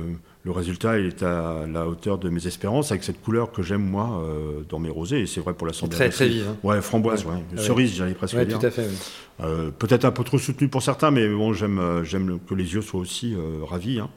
résultat 0.50 0.98
est 1.00 1.21
à 1.21 1.65
la 1.71 1.88
hauteur 1.88 2.17
de 2.17 2.29
mes 2.29 2.48
espérances 2.48 2.91
avec 2.91 3.03
cette 3.03 3.21
couleur 3.21 3.51
que 3.51 3.62
j'aime 3.62 3.83
moi 3.83 4.24
euh, 4.24 4.62
dans 4.67 4.79
mes 4.79 4.89
rosés. 4.89 5.19
Et 5.19 5.27
c'est 5.27 5.41
vrai 5.41 5.53
pour 5.53 5.67
la 5.67 5.74
santé. 5.74 5.95
Très, 5.95 6.10
très 6.10 6.27
vive. 6.27 6.48
Hein. 6.50 6.57
Ouais, 6.63 6.81
framboise, 6.81 7.25
ouais. 7.25 7.62
cerise, 7.62 7.93
j'allais 7.95 8.13
presque 8.13 8.36
ouais, 8.36 8.45
dire. 8.45 8.57
Tout 8.57 8.65
à 8.65 8.71
fait. 8.71 8.88
Peut-être 9.79 10.05
un 10.05 10.12
peu 10.12 10.24
trop 10.24 10.38
soutenu 10.38 10.67
pour 10.67 10.83
certains, 10.83 11.12
mais 11.12 11.27
bon, 11.27 11.53
j'aime 11.53 12.39
que 12.48 12.55
les 12.55 12.74
yeux 12.74 12.81
soient 12.81 13.00
aussi 13.00 13.36
ravis. 13.67 14.00
Hein. 14.00 14.10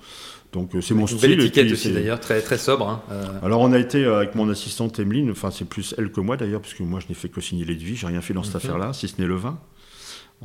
Donc 0.54 0.74
euh, 0.74 0.80
c'est 0.80 0.94
mon 0.94 1.06
style. 1.06 1.20
Belle 1.20 1.40
étiquette 1.40 1.72
aussi 1.72 1.92
d'ailleurs, 1.92 2.20
très, 2.20 2.40
très 2.40 2.58
sobre. 2.58 2.88
Hein, 2.88 3.02
euh. 3.10 3.24
Alors 3.42 3.60
on 3.60 3.72
a 3.72 3.78
été 3.78 4.04
euh, 4.04 4.18
avec 4.18 4.36
mon 4.36 4.48
assistante 4.48 4.98
Emeline, 5.00 5.30
enfin 5.32 5.50
c'est 5.50 5.64
plus 5.64 5.94
elle 5.98 6.12
que 6.12 6.20
moi 6.20 6.36
d'ailleurs, 6.36 6.60
parce 6.60 6.74
que 6.74 6.84
moi 6.84 7.00
je 7.00 7.08
n'ai 7.08 7.14
fait 7.14 7.28
que 7.28 7.40
signer 7.40 7.64
les 7.64 7.74
devis, 7.74 7.96
j'ai 7.96 8.06
rien 8.06 8.20
fait 8.20 8.34
dans 8.34 8.44
cette 8.44 8.54
mhm. 8.54 8.58
affaire-là, 8.58 8.92
si 8.92 9.08
ce 9.08 9.20
n'est 9.20 9.26
le 9.26 9.34
vin. 9.34 9.58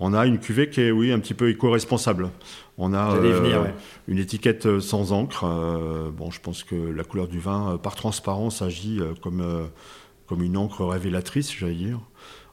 On 0.02 0.14
a 0.14 0.26
une 0.26 0.40
cuvée 0.40 0.70
qui 0.70 0.82
est, 0.82 0.92
oui, 0.92 1.12
un 1.12 1.20
petit 1.20 1.34
peu 1.34 1.50
éco-responsable. 1.50 2.30
On 2.78 2.94
a 2.94 3.18
une 4.08 4.18
étiquette 4.18 4.80
sans 4.80 5.12
encre. 5.12 5.46
bon, 6.16 6.32
je 6.32 6.40
pense 6.40 6.64
que 6.64 6.76
la 6.76 7.04
couleur 7.04 7.28
du 7.28 7.40
vin, 7.40 7.78
par 7.84 7.96
transparence, 7.96 8.62
agit 8.62 9.02
comme, 9.22 9.44
comme 10.26 10.42
une 10.42 10.56
encre 10.56 10.86
révélatrice, 10.86 11.52
j'allais 11.54 11.74
dire. 11.74 12.00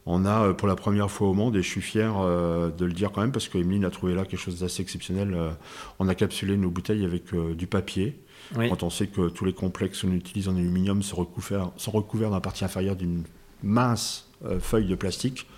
On 0.07 0.25
a 0.25 0.45
euh, 0.45 0.53
pour 0.53 0.69
la 0.69 0.77
première 0.77 1.11
fois 1.11 1.29
au 1.29 1.35
monde, 1.35 1.57
et 1.57 1.63
je 1.63 1.69
suis 1.69 1.81
fier 1.81 2.15
euh, 2.17 2.71
de 2.71 2.85
le 2.85 2.93
dire 2.93 3.11
quand 3.11 3.21
même, 3.21 3.33
parce 3.33 3.49
que 3.49 3.59
a 3.59 3.91
trouvé 3.91 4.15
là 4.15 4.25
quelque 4.25 4.41
chose 4.41 4.61
d'assez 4.61 4.81
exceptionnel. 4.81 5.35
Euh, 5.35 5.51
on 5.99 6.09
a 6.09 6.15
capsulé 6.15 6.57
nos 6.57 6.71
bouteilles 6.71 7.05
avec 7.05 7.35
du 7.35 7.67
papier. 7.67 8.19
Quand 8.55 8.85
on 8.85 8.91
sait 8.91 9.09
que 9.09 9.29
tous 9.29 9.45
les 9.45 9.53
complexes 9.53 10.03
qu'on 10.03 10.13
utilise 10.13 10.49
en 10.49 10.55
aluminium 10.55 11.03
sont 11.03 11.17
recouverts, 11.17 11.73
sont 11.77 11.91
recouverts 11.91 12.29
dans 12.29 12.37
la 12.37 12.41
partie 12.41 12.65
inférieure 12.65 12.95
d'une 12.95 13.25
mince 13.65 14.31
feuille 14.61 14.87
de 14.87 14.95
plastique, 14.95 15.49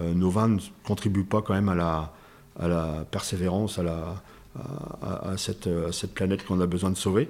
nos 0.00 0.30
vins 0.30 0.48
ne 0.48 0.58
contribuent 0.84 1.24
pas 1.24 1.42
quand 1.42 1.54
même 1.54 1.68
à 1.68 1.74
la, 1.74 3.04
persévérance, 3.10 3.78
à, 3.78 3.82
la, 3.82 4.22
à 5.00 5.36
cette 5.36 6.14
planète 6.14 6.46
qu'on 6.46 6.60
a 6.60 6.66
besoin 6.66 6.90
de 6.90 6.96
sauver. 6.96 7.28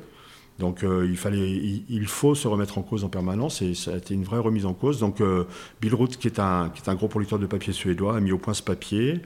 Donc 0.58 0.84
euh, 0.84 1.06
il, 1.08 1.16
fallait, 1.16 1.50
il, 1.88 2.06
faut 2.06 2.34
se 2.34 2.46
remettre 2.46 2.78
en 2.78 2.82
cause 2.82 3.04
en 3.04 3.08
permanence 3.08 3.62
et 3.62 3.74
ça 3.74 3.92
a 3.94 3.96
été 3.96 4.14
une 4.14 4.24
vraie 4.24 4.38
remise 4.38 4.66
en 4.66 4.74
cause. 4.74 5.00
Donc 5.00 5.20
euh, 5.20 5.44
Billroth, 5.80 6.16
qui 6.18 6.28
est, 6.28 6.38
un, 6.38 6.70
qui 6.72 6.82
est 6.82 6.88
un 6.88 6.94
gros 6.94 7.08
producteur 7.08 7.38
de 7.38 7.46
papier 7.46 7.72
suédois, 7.72 8.16
a 8.16 8.20
mis 8.20 8.32
au 8.32 8.38
point 8.38 8.54
ce 8.54 8.62
papier. 8.62 9.20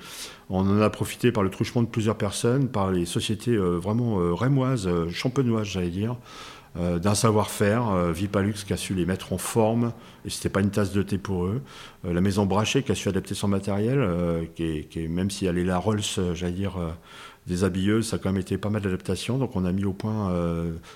On 0.49 0.61
en 0.61 0.81
a 0.81 0.88
profité 0.88 1.33
par 1.33 1.43
le 1.43 1.50
truchement 1.50 1.83
de 1.83 1.88
plusieurs 1.88 2.16
personnes, 2.16 2.69
par 2.69 2.93
les 2.93 3.05
sociétés 3.05 3.50
euh, 3.50 3.76
vraiment 3.76 4.35
rémoises, 4.35 4.88
champenoises, 5.11 5.66
j'allais 5.66 5.90
dire, 5.90 6.16
d'un 6.76 7.14
savoir-faire. 7.14 8.12
Vipalux 8.12 8.64
qui 8.66 8.73
a 8.73 8.76
su 8.76 8.95
les 8.95 9.06
mettre 9.06 9.33
en 9.33 9.38
forme, 9.38 9.92
et 10.25 10.30
c'était 10.30 10.49
pas 10.49 10.61
une 10.61 10.71
tasse 10.71 10.92
de 10.92 11.02
thé 11.02 11.18
pour 11.18 11.47
eux. 11.47 11.62
la 12.04 12.21
maison 12.21 12.47
Brachet 12.47 12.83
qui 12.83 12.92
a 12.92 12.95
su 12.95 13.09
adapter 13.09 13.35
son 13.35 13.49
matériel, 13.49 14.06
qui, 14.54 15.09
même 15.09 15.30
si 15.30 15.47
elle 15.47 15.59
est 15.59 15.64
la 15.64 15.78
Rolls, 15.78 16.00
j'allais 16.35 16.52
dire 16.52 16.78
des 17.47 17.62
habilleuses, 17.64 18.09
ça 18.09 18.16
a 18.16 18.18
quand 18.18 18.33
même 18.33 18.40
été 18.40 18.59
pas 18.59 18.71
mal 18.71 18.83
d'adaptations. 18.83 19.38
Donc 19.38 19.54
on 19.54 19.64
a 19.64 19.73
mis 19.73 19.85
au 19.85 19.92
point 19.92 20.33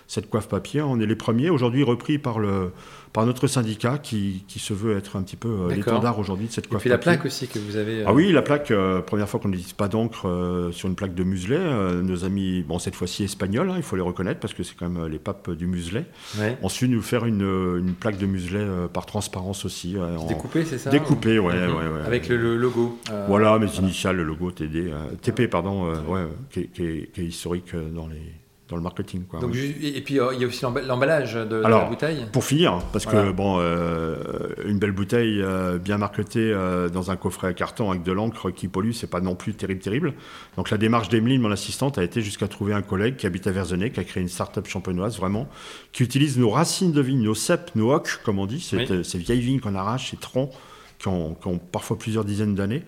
cette 0.06 0.28
coiffe 0.28 0.48
papier. 0.48 0.82
On 0.82 1.00
est 1.00 1.06
les 1.06 1.16
premiers, 1.16 1.50
aujourd'hui 1.50 1.82
repris 1.82 2.18
par 2.18 2.38
le 2.38 2.72
par 3.12 3.26
notre 3.26 3.46
syndicat 3.48 3.98
qui, 3.98 4.44
qui, 4.46 4.58
se 4.60 4.72
veut 4.72 4.96
être 4.96 5.16
un 5.16 5.22
petit 5.22 5.36
peu 5.36 5.48
euh, 5.48 5.74
l'étendard 5.74 6.18
aujourd'hui 6.18 6.46
de 6.46 6.52
cette 6.52 6.68
coiffe. 6.68 6.82
Et 6.82 6.84
puis 6.84 6.90
la 6.90 6.98
plaque 6.98 7.24
aussi 7.24 7.48
que 7.48 7.58
vous 7.58 7.76
avez. 7.76 8.04
Ah 8.06 8.12
oui, 8.12 8.30
la 8.30 8.42
plaque, 8.42 8.70
euh, 8.70 9.00
première 9.00 9.28
fois 9.28 9.40
qu'on 9.40 9.48
n'utilise 9.48 9.72
pas 9.72 9.88
d'encre 9.88 10.28
euh, 10.28 10.70
sur 10.70 10.88
une 10.88 10.94
plaque 10.94 11.14
de 11.14 11.24
muselet. 11.24 11.58
nos 12.02 12.24
amis, 12.24 12.62
bon 12.62 12.78
cette 12.78 12.94
fois-ci 12.94 13.24
espagnols, 13.24 13.70
hein, 13.70 13.74
il 13.76 13.82
faut 13.82 13.96
les 13.96 14.02
reconnaître 14.02 14.38
parce 14.38 14.54
que 14.54 14.62
c'est 14.62 14.76
quand 14.76 14.88
même 14.88 15.06
les 15.06 15.18
papes 15.18 15.50
du 15.50 15.66
muselet, 15.66 16.04
ouais. 16.38 16.56
ont 16.62 16.68
su 16.68 16.88
nous 16.88 17.02
faire 17.02 17.24
une, 17.26 17.42
une 17.42 17.94
plaque 17.94 18.18
de 18.18 18.26
muselet 18.26 18.66
par 18.92 19.06
transparence 19.06 19.64
aussi. 19.64 19.96
Découpée, 20.28 20.64
c'est 20.64 20.78
ça 20.78 20.90
Découpée, 20.90 21.38
ouais, 21.38 21.54
mhm. 21.54 21.74
ouais, 21.74 21.88
ouais, 21.88 22.06
Avec 22.06 22.28
le, 22.28 22.56
logo. 22.56 22.98
voilà, 23.26 23.58
mes 23.58 23.74
initiales, 23.76 24.16
le 24.16 24.24
logo 24.24 24.50
TD, 24.52 24.92
TP, 25.20 25.48
pardon, 25.48 25.92
ouais, 26.08 26.26
qui, 26.50 26.68
qui, 26.68 26.84
est, 26.84 27.12
qui 27.12 27.20
est 27.22 27.26
historique 27.26 27.74
dans 27.74 28.06
les 28.06 28.39
dans 28.70 28.76
le 28.76 28.82
marketing. 28.82 29.24
Quoi, 29.24 29.40
Donc, 29.40 29.54
Et 29.54 30.00
puis 30.00 30.18
euh, 30.18 30.32
il 30.32 30.40
y 30.40 30.44
a 30.44 30.46
aussi 30.46 30.64
l'emballage 30.86 31.34
de, 31.34 31.56
la 31.56 31.84
bouteille. 31.84 32.24
Pour 32.32 32.44
finir, 32.44 32.78
parce 32.92 33.04
que 33.04 33.32
bon, 33.32 33.58
euh, 33.58 34.16
une 34.64 34.78
belle 34.78 34.92
bouteille 34.92 35.42
euh, 35.42 35.78
bien 35.78 35.98
marquetée 35.98 36.56
dans 36.92 37.10
un 37.10 37.16
coffret 37.16 37.48
à 37.48 37.52
carton 37.52 37.90
avec 37.90 38.02
de 38.02 38.12
l'encre 38.12 38.50
qui 38.50 38.68
pollue, 38.68 38.92
c'est 38.92 39.10
pas 39.10 39.20
non 39.20 39.34
plus 39.34 39.54
terrible, 39.54 39.80
terrible. 39.80 40.14
Donc 40.56 40.70
la 40.70 40.78
démarche 40.78 41.08
d'Emeline, 41.08 41.40
mon 41.40 41.50
assistante, 41.50 41.98
a 41.98 42.04
été 42.04 42.22
jusqu'à 42.22 42.48
trouver 42.48 42.72
un 42.72 42.82
collègue 42.82 43.16
qui 43.16 43.26
habite 43.26 43.46
à 43.46 43.50
Verzenay, 43.50 43.90
qui 43.90 44.00
a 44.00 44.04
créé 44.04 44.22
une 44.22 44.28
start-up 44.28 44.66
champenoise 44.66 45.18
vraiment, 45.18 45.48
qui 45.92 46.04
utilise 46.04 46.38
nos 46.38 46.50
racines 46.50 46.92
de 46.92 47.00
vigne, 47.00 47.22
nos 47.22 47.34
cèpes, 47.34 47.72
nos 47.74 47.92
hocs, 47.92 48.20
comme 48.24 48.38
on 48.38 48.46
dit, 48.46 48.60
ces 48.60 49.18
vieilles 49.18 49.40
vignes 49.40 49.60
qu'on 49.60 49.74
arrache, 49.74 50.10
ces 50.10 50.16
troncs 50.16 50.50
qui 50.98 51.08
ont, 51.08 51.34
qui 51.34 51.48
ont 51.48 51.58
parfois 51.58 51.98
plusieurs 51.98 52.24
dizaines 52.24 52.54
d'années 52.54 52.82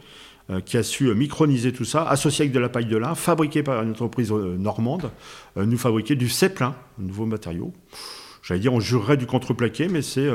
qui 0.65 0.77
a 0.77 0.83
su 0.83 1.15
microniser 1.15 1.73
tout 1.73 1.85
ça, 1.85 2.09
associé 2.09 2.45
avec 2.45 2.53
de 2.53 2.59
la 2.59 2.69
paille 2.69 2.87
de 2.87 2.97
lin, 2.97 3.15
fabriqué 3.15 3.63
par 3.63 3.83
une 3.83 3.91
entreprise 3.91 4.33
euh, 4.33 4.57
normande, 4.57 5.11
euh, 5.57 5.65
nous 5.65 5.79
fabriquer 5.79 6.15
du 6.15 6.29
ceplin, 6.29 6.75
un 7.01 7.05
nouveau 7.05 7.27
matériau. 7.27 7.73
J'allais 8.43 8.61
dire, 8.61 8.73
on 8.73 8.81
jurerait 8.81 9.17
du 9.17 9.27
contreplaqué, 9.27 9.89
mais 9.89 10.03
c'est 10.03 10.29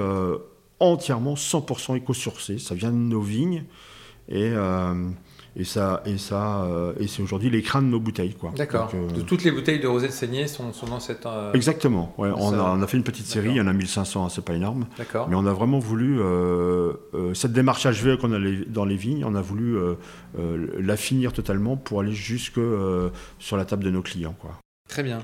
entièrement 0.79 1.33
100% 1.33 1.97
éco-sourcé. 1.97 2.57
Ça 2.57 2.73
vient 2.73 2.91
de 2.91 2.95
nos 2.95 3.19
vignes. 3.19 3.65
Et 4.29 4.53
et 5.59 5.63
ça, 5.63 6.03
et 6.05 6.19
ça, 6.19 6.61
euh, 6.65 6.93
et 6.99 7.07
c'est 7.07 7.23
aujourd'hui 7.23 7.49
l'écran 7.49 7.81
de 7.81 7.87
nos 7.87 7.99
bouteilles, 7.99 8.35
quoi. 8.35 8.51
D'accord. 8.55 8.91
Euh, 8.93 9.21
toutes 9.25 9.43
les 9.43 9.49
bouteilles 9.49 9.79
de 9.79 9.87
rosé 9.87 10.05
de 10.05 10.11
saignée 10.11 10.47
sont, 10.47 10.71
sont 10.71 10.85
dans 10.85 10.99
cette. 10.99 11.25
Euh, 11.25 11.51
Exactement. 11.53 12.13
Ouais, 12.19 12.29
on, 12.29 12.53
a, 12.53 12.61
on, 12.61 12.81
a, 12.81 12.87
fait 12.87 12.97
une 12.97 13.03
petite 13.03 13.25
série. 13.25 13.49
Il 13.49 13.55
y 13.55 13.61
en 13.61 13.65
a 13.65 13.73
1500, 13.73 14.23
hein, 14.23 14.29
c'est 14.29 14.45
pas 14.45 14.53
énorme. 14.53 14.85
D'accord. 14.99 15.27
Mais 15.27 15.35
on 15.35 15.47
a 15.47 15.53
vraiment 15.53 15.79
voulu 15.79 16.19
cette 17.33 17.53
démarche 17.53 17.87
HVE 17.87 18.17
qu'on 18.17 18.33
a 18.33 18.39
dans 18.67 18.85
les 18.85 18.95
vignes, 18.95 19.25
on 19.25 19.33
a 19.33 19.41
voulu 19.41 19.77
la 20.37 20.95
finir 20.95 21.33
totalement 21.33 21.75
pour 21.75 22.01
aller 22.01 22.13
jusque 22.13 22.59
sur 23.39 23.57
la 23.57 23.65
table 23.65 23.83
de 23.83 23.89
nos 23.89 24.03
clients, 24.03 24.35
quoi. 24.39 24.51
Très 24.87 25.01
bien. 25.01 25.19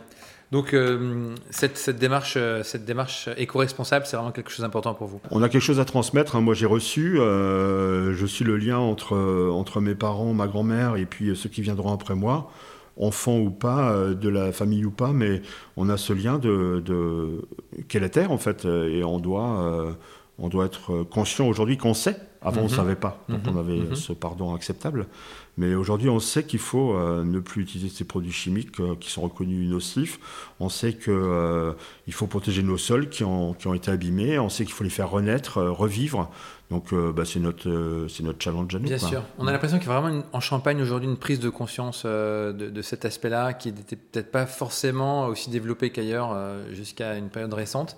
Donc 0.54 0.76
euh, 0.76 1.34
cette, 1.50 1.90
démarche, 1.98 2.36
euh, 2.38 2.62
cette 2.62 2.86
démarche 2.86 3.28
éco-responsable, 3.38 4.06
c'est 4.06 4.16
vraiment 4.16 4.32
quelque 4.32 4.52
chose 4.52 4.62
d'important 4.62 4.94
pour 4.94 5.08
vous. 5.08 5.20
On 5.32 5.42
a 5.42 5.50
quelque 5.50 5.64
chose 5.64 5.80
à 5.80 5.86
transmettre. 5.86 6.36
Hein. 6.36 6.42
Moi, 6.42 6.54
j'ai 6.54 6.68
reçu. 6.68 7.20
Euh, 7.20 8.14
je 8.14 8.26
suis 8.28 8.46
le 8.46 8.56
lien 8.56 8.78
entre 8.78 9.18
entre 9.52 9.82
mes 9.82 9.96
parents, 9.96 10.32
ma 10.36 10.46
grand-mère 10.46 10.96
et 10.96 11.08
puis 11.08 11.36
ceux 11.36 11.50
qui 11.50 11.64
viendront 11.64 11.92
après 11.92 12.14
moi, 12.14 12.52
enfants 13.00 13.40
ou 13.40 13.50
pas, 13.50 13.98
de 14.14 14.30
la 14.30 14.52
famille 14.52 14.86
ou 14.86 14.92
pas, 14.92 15.12
mais 15.12 15.42
on 15.76 15.90
a 15.90 15.98
ce 15.98 16.14
lien 16.14 16.38
de, 16.38 16.84
de 16.86 17.48
qu'est 17.88 18.00
la 18.00 18.10
terre 18.10 18.32
en 18.32 18.38
fait, 18.38 18.66
et 18.66 19.04
on 19.04 19.18
doit 19.18 19.98
on 20.38 20.50
doit 20.50 20.66
être 20.66 21.04
conscient 21.04 21.48
aujourd'hui 21.48 21.78
qu'on 21.78 21.96
sait. 21.96 22.18
Avant, 22.44 22.62
on 22.62 22.64
ne 22.66 22.70
mhm. 22.70 22.76
savait 22.76 22.96
pas, 22.96 23.24
donc 23.30 23.42
on 23.48 23.52
mhm. 23.52 23.58
avait 23.58 23.80
mhm. 23.80 23.96
ce 23.96 24.14
pardon 24.14 24.54
acceptable. 24.54 25.08
Mais 25.56 25.76
aujourd'hui, 25.76 26.10
on 26.10 26.20
sait 26.20 26.44
qu'il 26.44 26.60
faut 26.60 26.96
euh, 26.96 27.24
ne 27.24 27.40
plus 27.40 27.62
utiliser 27.62 27.96
ces 27.96 28.06
produits 28.06 28.32
chimiques 28.32 28.80
euh, 28.80 28.96
qui 29.00 29.12
sont 29.12 29.22
reconnus 29.22 29.70
nocifs. 29.70 30.20
On 30.60 30.68
sait 30.68 30.94
qu'il 30.94 31.14
euh, 31.14 31.74
faut 32.10 32.26
protéger 32.26 32.64
nos 32.64 32.78
sols 32.78 33.08
qui 33.08 33.24
ont, 33.24 33.54
qui 33.54 33.68
ont, 33.68 33.76
été 33.76 33.92
abîmés. 33.92 34.40
On 34.40 34.50
sait 34.50 34.66
qu'il 34.66 34.74
faut 34.74 34.84
les 34.84 34.90
faire 34.90 35.12
renaître, 35.12 35.62
revivre. 35.62 36.32
Donc, 36.72 36.92
bah, 36.92 37.24
c'est 37.24 37.40
notre, 37.40 38.08
c'est 38.10 38.24
notre 38.24 38.42
challenge 38.42 38.74
à 38.74 38.80
nous. 38.80 38.86
Bien 38.86 38.98
sûr. 38.98 39.22
On 39.38 39.46
a 39.46 39.52
l'impression 39.52 39.78
qu'il 39.78 39.88
y 39.88 39.92
a 39.92 40.00
vraiment 40.00 40.24
en 40.32 40.40
Champagne 40.40 40.82
aujourd'hui 40.82 41.08
une 41.08 41.18
prise 41.18 41.40
de 41.40 41.50
conscience 41.50 42.04
de, 42.04 42.52
de, 42.52 42.82
cet 42.82 43.06
aspect-là 43.06 43.54
qui 43.54 43.72
n'était 43.72 43.96
peut-être 43.96 44.32
pas 44.32 44.48
forcément 44.48 45.28
aussi 45.28 45.52
développé 45.52 45.92
qu'ailleurs 45.92 46.36
jusqu'à 46.72 47.16
une 47.16 47.30
période 47.30 47.54
récente. 47.54 47.98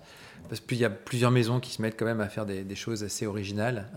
Parce 0.50 0.62
qu'il 0.62 0.78
y 0.78 0.86
a 0.86 0.90
plusieurs 0.90 1.32
maisons 1.32 1.60
qui 1.60 1.72
se 1.72 1.82
mettent 1.82 1.98
quand 1.98 2.06
même 2.06 2.22
à 2.22 2.30
faire 2.30 2.46
des, 2.46 2.64
des 2.64 2.75
choses 2.75 3.04
assez 3.04 3.25
originales. 3.28 3.88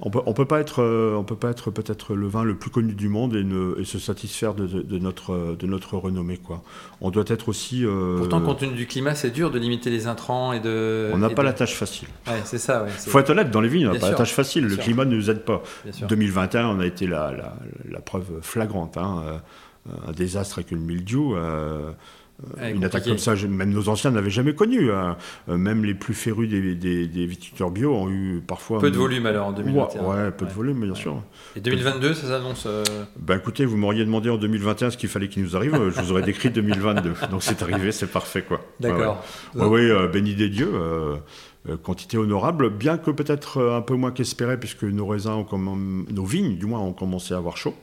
On 0.00 0.10
peut, 0.10 0.20
peut 0.34 0.44
pas 0.44 0.60
être, 0.60 0.82
euh, 0.82 1.14
on 1.16 1.24
peut 1.24 1.36
pas 1.36 1.48
être 1.50 1.70
peut-être 1.70 2.14
le 2.14 2.26
vin 2.26 2.44
le 2.44 2.56
plus 2.56 2.70
connu 2.70 2.92
du 2.94 3.08
monde 3.08 3.34
et, 3.34 3.44
ne, 3.44 3.80
et 3.80 3.84
se 3.84 3.98
satisfaire 3.98 4.54
de, 4.54 4.66
de, 4.66 4.98
notre, 4.98 5.56
de 5.58 5.66
notre 5.66 5.96
renommée. 5.96 6.36
Quoi. 6.36 6.62
On 7.00 7.10
doit 7.10 7.24
être 7.28 7.48
aussi. 7.48 7.84
Euh, 7.84 8.18
Pourtant, 8.18 8.42
compte 8.42 8.58
tenu 8.60 8.74
du 8.74 8.86
climat, 8.86 9.14
c'est 9.14 9.30
dur 9.30 9.50
de 9.50 9.58
limiter 9.58 9.88
les 9.88 10.06
intrants 10.06 10.52
et 10.52 10.60
de. 10.60 11.10
On 11.14 11.18
n'a 11.18 11.30
pas 11.30 11.42
la 11.42 11.54
tâche 11.54 11.74
facile. 11.74 12.08
Ouais, 12.26 12.40
c'est 12.44 12.58
ça. 12.58 12.84
Ouais, 12.84 12.90
faut 12.90 13.18
être 13.18 13.30
honnête, 13.30 13.50
dans 13.50 13.62
les 13.62 13.68
vignes, 13.68 13.88
on 13.88 13.92
n'a 13.94 13.98
pas 13.98 14.10
la 14.10 14.16
tâche 14.16 14.34
facile. 14.34 14.66
le 14.66 14.76
climat 14.76 15.04
ne 15.06 15.16
nous 15.16 15.30
aide 15.30 15.44
pas. 15.44 15.62
2021, 16.08 16.68
on 16.68 16.80
a 16.80 16.86
été 16.86 17.06
la, 17.06 17.32
la, 17.32 17.56
la 17.90 18.00
preuve 18.00 18.40
flagrante. 18.42 18.98
Hein. 18.98 19.22
Euh, 19.26 19.38
un 20.08 20.12
désastre 20.12 20.58
avec 20.58 20.72
le 20.72 20.78
mildiou. 20.78 21.36
Euh, 21.36 21.92
une 22.62 22.84
attaque 22.84 23.04
comme 23.04 23.18
ça, 23.18 23.34
même 23.34 23.70
nos 23.70 23.88
anciens 23.88 24.10
n'avaient 24.10 24.30
jamais 24.30 24.54
connu. 24.54 24.92
Hein. 24.92 25.16
Euh, 25.48 25.56
même 25.56 25.84
les 25.84 25.94
plus 25.94 26.14
férus 26.14 26.48
des, 26.48 26.74
des, 26.74 27.26
viticulteurs 27.26 27.70
bio 27.70 27.94
ont 27.94 28.10
eu 28.10 28.42
parfois. 28.46 28.78
Peu 28.78 28.90
de 28.90 28.96
volume 28.96 29.26
alors 29.26 29.48
en 29.48 29.52
2021. 29.52 30.02
Ouais, 30.02 30.30
peu 30.30 30.44
de 30.44 30.52
volume, 30.52 30.84
bien 30.84 30.94
sûr. 30.94 31.22
Et 31.56 31.60
2022, 31.60 32.14
ça 32.14 32.28
s'annonce 32.28 32.68
Ben 33.18 33.38
écoutez, 33.38 33.64
vous 33.64 33.76
m'auriez 33.76 34.04
demandé 34.04 34.28
en 34.28 34.36
2021 34.36 34.90
ce 34.90 34.96
qu'il 34.96 35.08
fallait 35.08 35.28
qu'il 35.28 35.42
nous 35.42 35.56
arrive, 35.56 35.72
je 35.90 36.00
vous 36.00 36.12
aurais 36.12 36.22
décrit 36.22 36.50
2022. 36.50 37.14
Donc 37.30 37.42
c'est 37.42 37.62
arrivé, 37.62 37.92
c'est 37.92 38.06
parfait 38.06 38.42
quoi. 38.42 38.60
D'accord. 38.80 39.24
oui, 39.54 39.90
béni 40.12 40.34
des 40.34 40.50
dieux. 40.50 40.70
quantité 41.82 42.18
honorable, 42.18 42.70
bien 42.70 42.98
que 42.98 43.10
peut-être 43.10 43.62
un 43.62 43.80
peu 43.80 43.94
moins 43.94 44.10
qu'espéré, 44.10 44.58
puisque 44.58 44.84
nos 44.84 45.06
raisins, 45.06 45.44
ont 45.50 45.76
nos 45.76 46.24
vignes, 46.24 46.56
du 46.56 46.66
moins, 46.66 46.80
ont 46.80 46.92
commencé 46.92 47.32
à 47.32 47.38
avoir 47.38 47.56
chaud, 47.56 47.74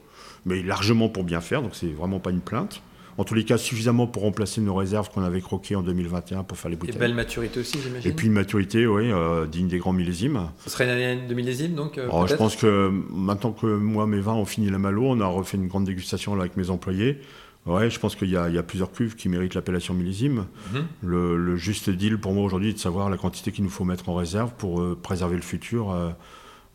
mais 0.46 0.62
largement 0.62 1.10
pour 1.10 1.24
bien 1.24 1.42
faire, 1.42 1.64
donc 1.64 1.72
c'est 1.74 1.92
vraiment 1.92 2.20
pas 2.20 2.30
une 2.30 2.42
plainte 2.42 2.82
en 3.18 3.24
tous 3.24 3.36
les 3.36 3.44
cas 3.44 3.58
suffisamment 3.58 4.08
pour 4.08 4.24
remplacer 4.24 4.62
nos 4.62 4.74
réserves 4.74 5.10
qu'on 5.12 5.24
avait 5.24 5.42
croquées 5.42 5.76
en 5.76 5.82
2021 5.82 6.44
pour 6.44 6.58
faire 6.58 6.72
les 6.72 6.78
bouteilles. 6.78 6.96
Et 6.96 7.00
belle 7.00 7.14
maturité 7.14 7.60
aussi, 7.60 7.80
j'imagine. 7.82 8.10
Et 8.10 8.14
puis 8.14 8.28
une 8.28 8.34
maturité, 8.34 8.88
oui, 8.88 9.12
euh, 9.12 9.46
digne 9.46 9.68
des 9.68 9.78
grands 9.78 9.94
millésimes. 9.94 10.50
Ce 10.64 10.70
serait 10.70 10.86
une 10.86 10.90
année 10.90 11.28
de 11.28 11.34
millésime, 11.34 11.76
donc 11.76 11.98
euh, 11.98 12.10
oh, 12.12 12.26
Je 12.28 12.36
pense 12.36 12.56
que 12.56 12.92
maintenant 13.12 13.52
que 13.52 13.68
moi, 13.68 14.08
mes 14.08 14.20
vins 14.20 14.34
ont 14.34 14.46
fini 14.46 14.70
la 14.70 14.80
malo, 14.80 15.04
on 15.06 15.20
a 15.22 15.28
refait 15.28 15.58
une 15.58 15.68
grande 15.68 15.86
dégustation 15.86 16.36
là, 16.36 16.42
avec 16.42 16.58
mes 16.58 16.70
employés. 16.70 17.20
Ouais, 17.66 17.90
je 17.90 17.98
pense 17.98 18.18
qu'il 18.18 18.30
y, 18.30 18.36
a 18.36 18.64
plusieurs 18.64 18.92
cuves 18.92 19.16
qui 19.16 19.30
méritent 19.30 19.54
l'appellation 19.54 19.94
millésime. 19.94 20.48
Mhm. 20.74 20.86
le, 21.04 21.56
juste 21.56 21.90
deal 21.90 22.18
pour 22.18 22.34
moi 22.34 22.44
aujourd'hui 22.44 22.72
est 22.72 22.74
de 22.74 22.80
savoir 22.80 23.10
la 23.10 23.16
quantité 23.16 23.54
qu'il 23.54 23.64
nous 23.64 23.70
faut 23.70 23.86
mettre 23.86 24.10
en 24.10 24.16
réserve 24.16 24.52
pour 24.58 24.82
euh, 24.82 25.00
préserver 25.02 25.38
le 25.38 25.42
futur, 25.42 25.96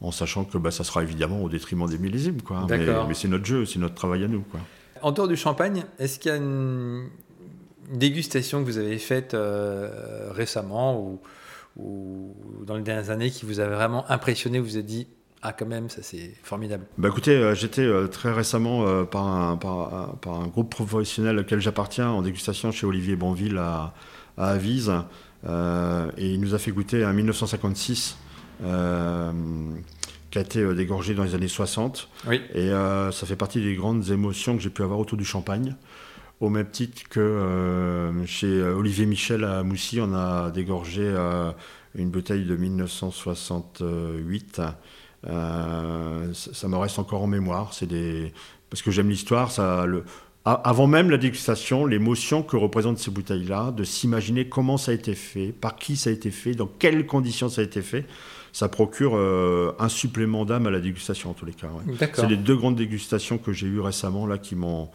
en 0.00 0.12
sachant 0.12 0.44
que 0.44 0.56
bah, 0.56 0.70
ça 0.70 0.84
sera 0.84 1.02
évidemment 1.02 1.42
au 1.42 1.50
détriment 1.50 1.86
des 1.86 1.98
millésimes. 1.98 2.40
Quoi. 2.40 2.64
Mais, 2.70 2.78
mais 3.06 3.14
c'est 3.14 3.28
notre 3.28 3.44
jeu, 3.44 3.66
c'est 3.66 3.80
notre 3.80 3.96
travail 3.96 4.24
à 4.24 4.28
nous. 4.28 4.40
Quoi. 4.40 4.60
En 5.02 5.12
dehors 5.12 5.28
du 5.28 5.36
champagne, 5.36 5.84
est-ce 5.98 6.18
qu'il 6.18 6.30
y 6.30 6.34
a 6.34 6.36
une 6.36 7.08
dégustation 7.92 8.60
que 8.60 8.66
vous 8.66 8.78
avez 8.78 8.98
faite 8.98 9.34
euh, 9.34 10.30
récemment 10.30 11.18
ou, 11.76 12.34
dans 12.66 12.76
les 12.76 12.82
dernières 12.82 13.10
années 13.10 13.30
qui 13.30 13.46
vous 13.46 13.60
a 13.60 13.66
vraiment 13.66 14.10
impressionné, 14.10 14.58
vous 14.58 14.74
avez 14.74 14.82
dit 14.82 15.06
ah 15.42 15.52
quand 15.52 15.66
même, 15.66 15.88
ça 15.88 16.02
c'est 16.02 16.34
formidable? 16.42 16.84
Bah 16.98 17.08
écoutez, 17.08 17.36
euh, 17.36 17.54
j'étais 17.54 17.82
euh, 17.82 18.08
très 18.08 18.32
récemment 18.32 19.04
par, 19.04 19.24
un, 19.24 20.46
groupe 20.48 20.70
professionnel 20.70 21.38
auquel 21.38 21.60
j'appartiens 21.60 22.10
en 22.10 22.22
dégustation 22.22 22.72
chez 22.72 22.86
Olivier 22.86 23.14
Bonville 23.14 23.58
à, 23.58 23.94
à 24.36 24.48
Avise. 24.50 24.90
et 25.46 26.32
il 26.32 26.40
nous 26.40 26.54
a 26.54 26.58
fait 26.58 26.72
goûter 26.72 27.04
un 27.04 27.12
1956 27.12 28.16
qui 30.30 30.38
a 30.38 30.42
été 30.42 30.60
euh, 30.60 30.74
dégorgé 30.74 31.14
dans 31.14 31.24
les 31.24 31.34
années 31.34 31.48
60. 31.48 32.08
Oui. 32.26 32.40
Et 32.54 32.70
euh, 32.70 33.10
ça 33.12 33.26
fait 33.26 33.36
partie 33.36 33.60
des 33.60 33.74
grandes 33.74 34.08
émotions 34.10 34.56
que 34.56 34.62
j'ai 34.62 34.70
pu 34.70 34.82
avoir 34.82 34.98
autour 34.98 35.18
du 35.18 35.24
champagne. 35.24 35.76
Au 36.40 36.48
même 36.50 36.70
titre 36.70 37.02
que 37.08 37.18
euh, 37.18 38.24
chez 38.26 38.62
Olivier 38.62 39.06
Michel 39.06 39.42
à 39.44 39.64
Moussy, 39.64 39.98
on 40.00 40.14
a 40.14 40.50
dégorgé 40.50 41.12
une 41.96 42.10
bouteille 42.10 42.44
de 42.44 42.54
1968. 42.54 44.60
ça, 45.24 45.24
me 45.24 46.76
reste 46.76 46.98
encore 47.00 47.22
en 47.22 47.26
mémoire. 47.26 47.74
C'est 47.74 47.86
des 47.86 48.32
parce 48.70 48.82
que 48.82 48.92
j'aime 48.92 49.08
l'histoire. 49.08 49.50
Ça, 49.50 49.84
le... 49.86 50.04
avant 50.44 50.86
même 50.86 51.10
la 51.10 51.16
dégustation, 51.16 51.86
l'émotion 51.86 52.44
que 52.44 52.56
représentent 52.56 52.98
ces 52.98 53.10
bouteilles-là, 53.10 53.72
de 53.72 53.82
s'imaginer 53.82 54.48
comment 54.48 54.76
ça 54.76 54.92
a 54.92 54.94
été 54.94 55.16
fait, 55.16 55.50
par 55.50 55.74
qui 55.74 55.96
ça 55.96 56.10
a 56.10 56.12
été 56.12 56.30
fait, 56.30 56.52
dans 56.52 56.68
quelles 56.68 57.04
conditions 57.04 57.48
ça 57.48 57.62
a 57.62 57.64
été 57.64 57.82
fait 57.82 58.06
ça 58.58 58.68
procure 58.68 59.12
euh, 59.14 59.70
un 59.78 59.88
supplément 59.88 60.44
d'âme 60.44 60.66
à 60.66 60.70
la 60.70 60.80
dégustation 60.80 61.30
en 61.30 61.32
tous 61.32 61.46
les 61.46 61.52
cas. 61.52 61.68
C'est 62.12 62.26
les 62.26 62.36
deux 62.36 62.56
grandes 62.56 62.74
dégustations 62.74 63.38
que 63.38 63.52
j'ai 63.52 63.68
eues 63.68 63.78
récemment 63.78 64.26
là 64.26 64.36
qui 64.36 64.56
m'ont 64.56 64.88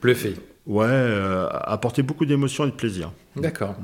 bluffé. 0.00 0.36
ouais, 0.66 0.86
euh, 0.88 1.48
apporté 1.50 2.02
beaucoup 2.02 2.24
d'émotions 2.24 2.64
et 2.64 2.68
de 2.68 2.74
plaisir. 2.74 3.12
D'accord. 3.36 3.74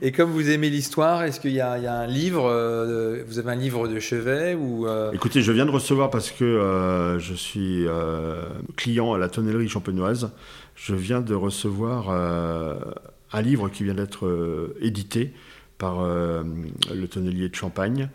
Et 0.00 0.12
comme 0.12 0.30
vous 0.30 0.48
aimez 0.48 0.70
l'histoire, 0.70 1.24
est-ce 1.24 1.40
qu'il 1.40 1.52
y, 1.52 1.60
a 1.60 1.74
un 1.74 2.06
livre, 2.06 2.46
euh, 2.46 3.22
vous 3.26 3.38
avez 3.38 3.50
un 3.50 3.56
livre 3.56 3.86
de 3.86 4.00
chevet 4.00 4.54
ou 4.54 4.86
euh, 4.88 5.12
Écoutez, 5.12 5.42
je 5.42 5.52
viens 5.52 5.66
de 5.66 5.70
recevoir 5.70 6.08
parce 6.08 6.30
que 6.30 6.42
euh, 6.42 7.18
je 7.18 7.34
suis 7.34 7.84
client 8.76 9.12
à 9.12 9.18
la 9.18 9.28
tonnellerie 9.28 9.68
champenoise. 9.68 10.30
Je 10.74 10.94
viens 10.94 11.20
de 11.20 11.34
recevoir 11.34 12.08
un 12.10 13.42
livre 13.42 13.68
qui 13.68 13.84
vient 13.84 13.94
d'être 13.94 14.74
édité 14.80 15.34
par 15.78 16.04
le 16.04 17.06
tonnelier 17.08 17.48
de 17.48 17.54
Champagne. 17.54 18.08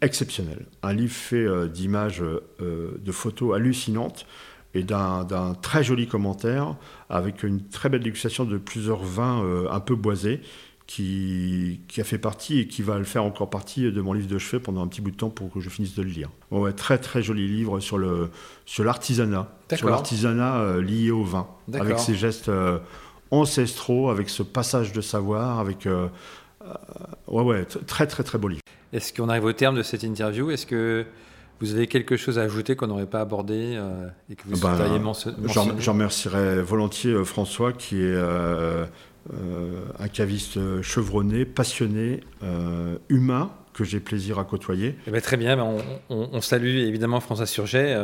exceptionnel. 0.00 0.66
Un 0.82 0.92
livre 0.92 1.12
fait 1.12 1.68
d'images, 1.68 2.22
de 2.60 3.12
photos 3.12 3.54
hallucinantes 3.56 4.26
et 4.74 4.82
d'un 4.82 5.56
très 5.62 5.84
joli 5.84 6.06
commentaire 6.06 6.76
avec 7.08 7.42
une 7.42 7.62
très 7.68 7.88
belle 7.88 8.02
dégustation 8.02 8.44
de 8.44 8.58
plusieurs 8.58 9.02
vins 9.02 9.42
euh, 9.42 9.70
un 9.70 9.80
peu 9.80 9.94
boisés 9.94 10.40
qui, 10.86 11.80
qui, 11.88 12.00
a 12.02 12.04
fait 12.04 12.18
partie 12.18 12.58
et 12.58 12.66
qui 12.66 12.82
va 12.82 12.98
le 12.98 13.04
faire 13.04 13.24
encore 13.24 13.48
partie 13.48 13.90
de 13.90 14.00
mon 14.02 14.12
livre 14.12 14.28
de 14.28 14.36
chevet 14.36 14.60
pendant 14.62 14.82
un 14.82 14.86
petit 14.86 15.00
bout 15.00 15.12
de 15.12 15.16
temps 15.16 15.30
pour 15.30 15.50
que 15.50 15.60
je 15.60 15.70
finisse 15.70 15.94
de 15.94 16.02
le 16.02 16.10
lire. 16.10 16.28
Ouais, 16.50 16.72
très 16.72 16.98
très 16.98 17.22
joli 17.22 17.48
livre 17.48 17.80
sur 17.80 17.96
le 17.96 18.30
sur 18.66 18.84
l'artisanat, 18.84 19.56
sur 19.74 19.88
l'artisanat 19.88 20.56
euh, 20.56 20.82
lié 20.82 21.10
au 21.10 21.24
vin, 21.24 21.46
avec 21.72 21.98
ses 21.98 22.14
gestes 22.14 22.50
euh, 22.50 22.78
ancestraux, 23.40 24.10
avec 24.10 24.28
ce 24.28 24.42
passage 24.42 24.92
de 24.92 25.00
savoir, 25.00 25.58
avec 25.60 25.86
ouais 27.28 27.42
ouais 27.42 27.64
très 27.64 28.06
très 28.06 28.22
très 28.22 28.38
beau 28.38 28.48
livre. 28.48 28.62
Est-ce 28.92 29.12
qu'on 29.12 29.28
arrive 29.28 29.44
au 29.44 29.52
terme 29.52 29.76
de 29.76 29.82
cette 29.82 30.02
interview? 30.02 30.50
Est-ce 30.50 30.66
que 30.66 31.04
vous 31.60 31.74
avez 31.74 31.86
quelque 31.86 32.16
chose 32.16 32.38
à 32.38 32.42
ajouter 32.42 32.76
qu'on 32.76 32.88
n'aurait 32.88 33.06
pas 33.06 33.20
abordé 33.20 33.74
euh, 33.76 34.08
et 34.30 34.34
que 34.34 34.42
vous 34.44 34.60
ben, 34.60 34.76
souhaiteriez 34.76 34.98
mentionner? 34.98 35.36
J'en 35.48 35.92
remercierais 35.92 36.62
volontiers 36.62 37.12
euh, 37.12 37.24
François, 37.24 37.72
qui 37.72 37.96
est 37.96 38.14
euh, 38.14 38.84
un 39.98 40.08
caviste 40.08 40.82
chevronné, 40.82 41.44
passionné, 41.44 42.20
humain, 43.08 43.50
que 43.72 43.82
j'ai 43.82 44.00
plaisir 44.00 44.38
à 44.38 44.44
côtoyer. 44.44 44.96
Eh 45.06 45.10
ben, 45.10 45.20
très 45.20 45.36
bien, 45.36 45.56
ben, 45.56 45.76
on, 46.10 46.40
salue 46.40 46.78
évidemment 46.78 47.20
François 47.20 47.46
Surget, 47.46 47.96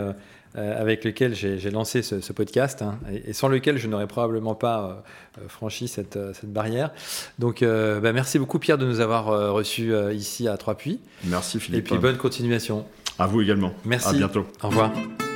avec 0.54 1.04
lequel 1.04 1.34
j'ai 1.34 1.70
lancé 1.70 2.02
ce, 2.02 2.32
podcast, 2.32 2.82
hein, 2.82 2.98
et, 3.26 3.32
sans 3.32 3.48
lequel 3.48 3.78
je 3.78 3.86
n'aurais 3.86 4.06
probablement 4.06 4.54
pas 4.54 5.04
franchi 5.48 5.86
cette, 5.86 6.18
cette, 6.34 6.52
barrière. 6.52 6.92
Donc 7.38 7.60
ben, 7.60 8.12
merci 8.12 8.38
beaucoup 8.38 8.58
Pierre 8.58 8.78
de 8.78 8.86
nous 8.86 9.00
avoir 9.00 9.52
reçus 9.52 9.92
ici 10.12 10.48
à 10.48 10.56
Trois-Puits. 10.56 11.00
Merci 11.24 11.60
Philippe. 11.60 11.80
Et 11.80 11.82
puis 11.82 11.98
bonne 11.98 12.16
continuation. 12.16 12.84
À 13.18 13.26
vous 13.26 13.42
également. 13.42 13.74
Merci. 13.84 14.08
À 14.08 14.12
bientôt. 14.12 14.46
Au 14.62 14.68
revoir. 14.68 14.92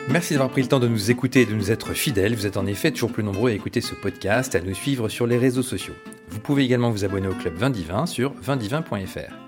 Merci 0.08 0.34
d'avoir 0.34 0.50
pris 0.50 0.62
le 0.62 0.68
temps 0.68 0.80
de 0.80 0.88
nous 0.88 1.10
écouter 1.10 1.42
et 1.42 1.46
de 1.46 1.54
nous 1.54 1.70
être 1.70 1.94
fidèles. 1.94 2.34
Vous 2.34 2.46
êtes 2.46 2.56
en 2.56 2.66
effet 2.66 2.90
toujours 2.90 3.12
plus 3.12 3.24
nombreux 3.24 3.50
à 3.50 3.54
écouter 3.54 3.80
ce 3.80 3.94
podcast 3.94 4.54
et 4.54 4.58
à 4.58 4.60
nous 4.60 4.74
suivre 4.74 5.08
sur 5.08 5.26
les 5.26 5.38
réseaux 5.38 5.62
sociaux. 5.62 5.94
Vous 6.28 6.40
pouvez 6.40 6.64
également 6.64 6.90
vous 6.90 7.04
abonner 7.04 7.28
au 7.28 7.34
club 7.34 7.54
Vindivin 7.56 8.06
sur 8.06 8.32
vindivin.fr. 8.42 9.43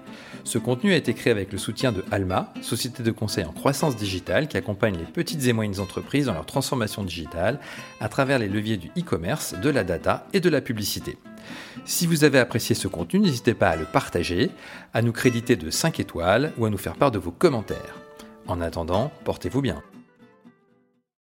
Ce 0.46 0.58
contenu 0.58 0.92
a 0.92 0.96
été 0.96 1.12
créé 1.12 1.32
avec 1.32 1.50
le 1.50 1.58
soutien 1.58 1.90
de 1.90 2.04
Alma, 2.12 2.54
société 2.62 3.02
de 3.02 3.10
conseil 3.10 3.44
en 3.44 3.50
croissance 3.50 3.96
digitale 3.96 4.46
qui 4.46 4.56
accompagne 4.56 4.96
les 4.96 5.04
petites 5.04 5.44
et 5.44 5.52
moyennes 5.52 5.80
entreprises 5.80 6.26
dans 6.26 6.34
leur 6.34 6.46
transformation 6.46 7.02
digitale 7.02 7.58
à 7.98 8.08
travers 8.08 8.38
les 8.38 8.48
leviers 8.48 8.76
du 8.76 8.86
e-commerce, 8.96 9.56
de 9.60 9.68
la 9.70 9.82
data 9.82 10.28
et 10.32 10.38
de 10.38 10.48
la 10.48 10.60
publicité. 10.60 11.18
Si 11.84 12.06
vous 12.06 12.22
avez 12.22 12.38
apprécié 12.38 12.76
ce 12.76 12.86
contenu, 12.86 13.18
n'hésitez 13.18 13.54
pas 13.54 13.70
à 13.70 13.76
le 13.76 13.86
partager, 13.86 14.52
à 14.94 15.02
nous 15.02 15.12
créditer 15.12 15.56
de 15.56 15.68
5 15.68 15.98
étoiles 15.98 16.52
ou 16.58 16.64
à 16.64 16.70
nous 16.70 16.78
faire 16.78 16.94
part 16.94 17.10
de 17.10 17.18
vos 17.18 17.32
commentaires. 17.32 18.00
En 18.46 18.60
attendant, 18.60 19.10
portez-vous 19.24 19.62
bien. 19.62 19.82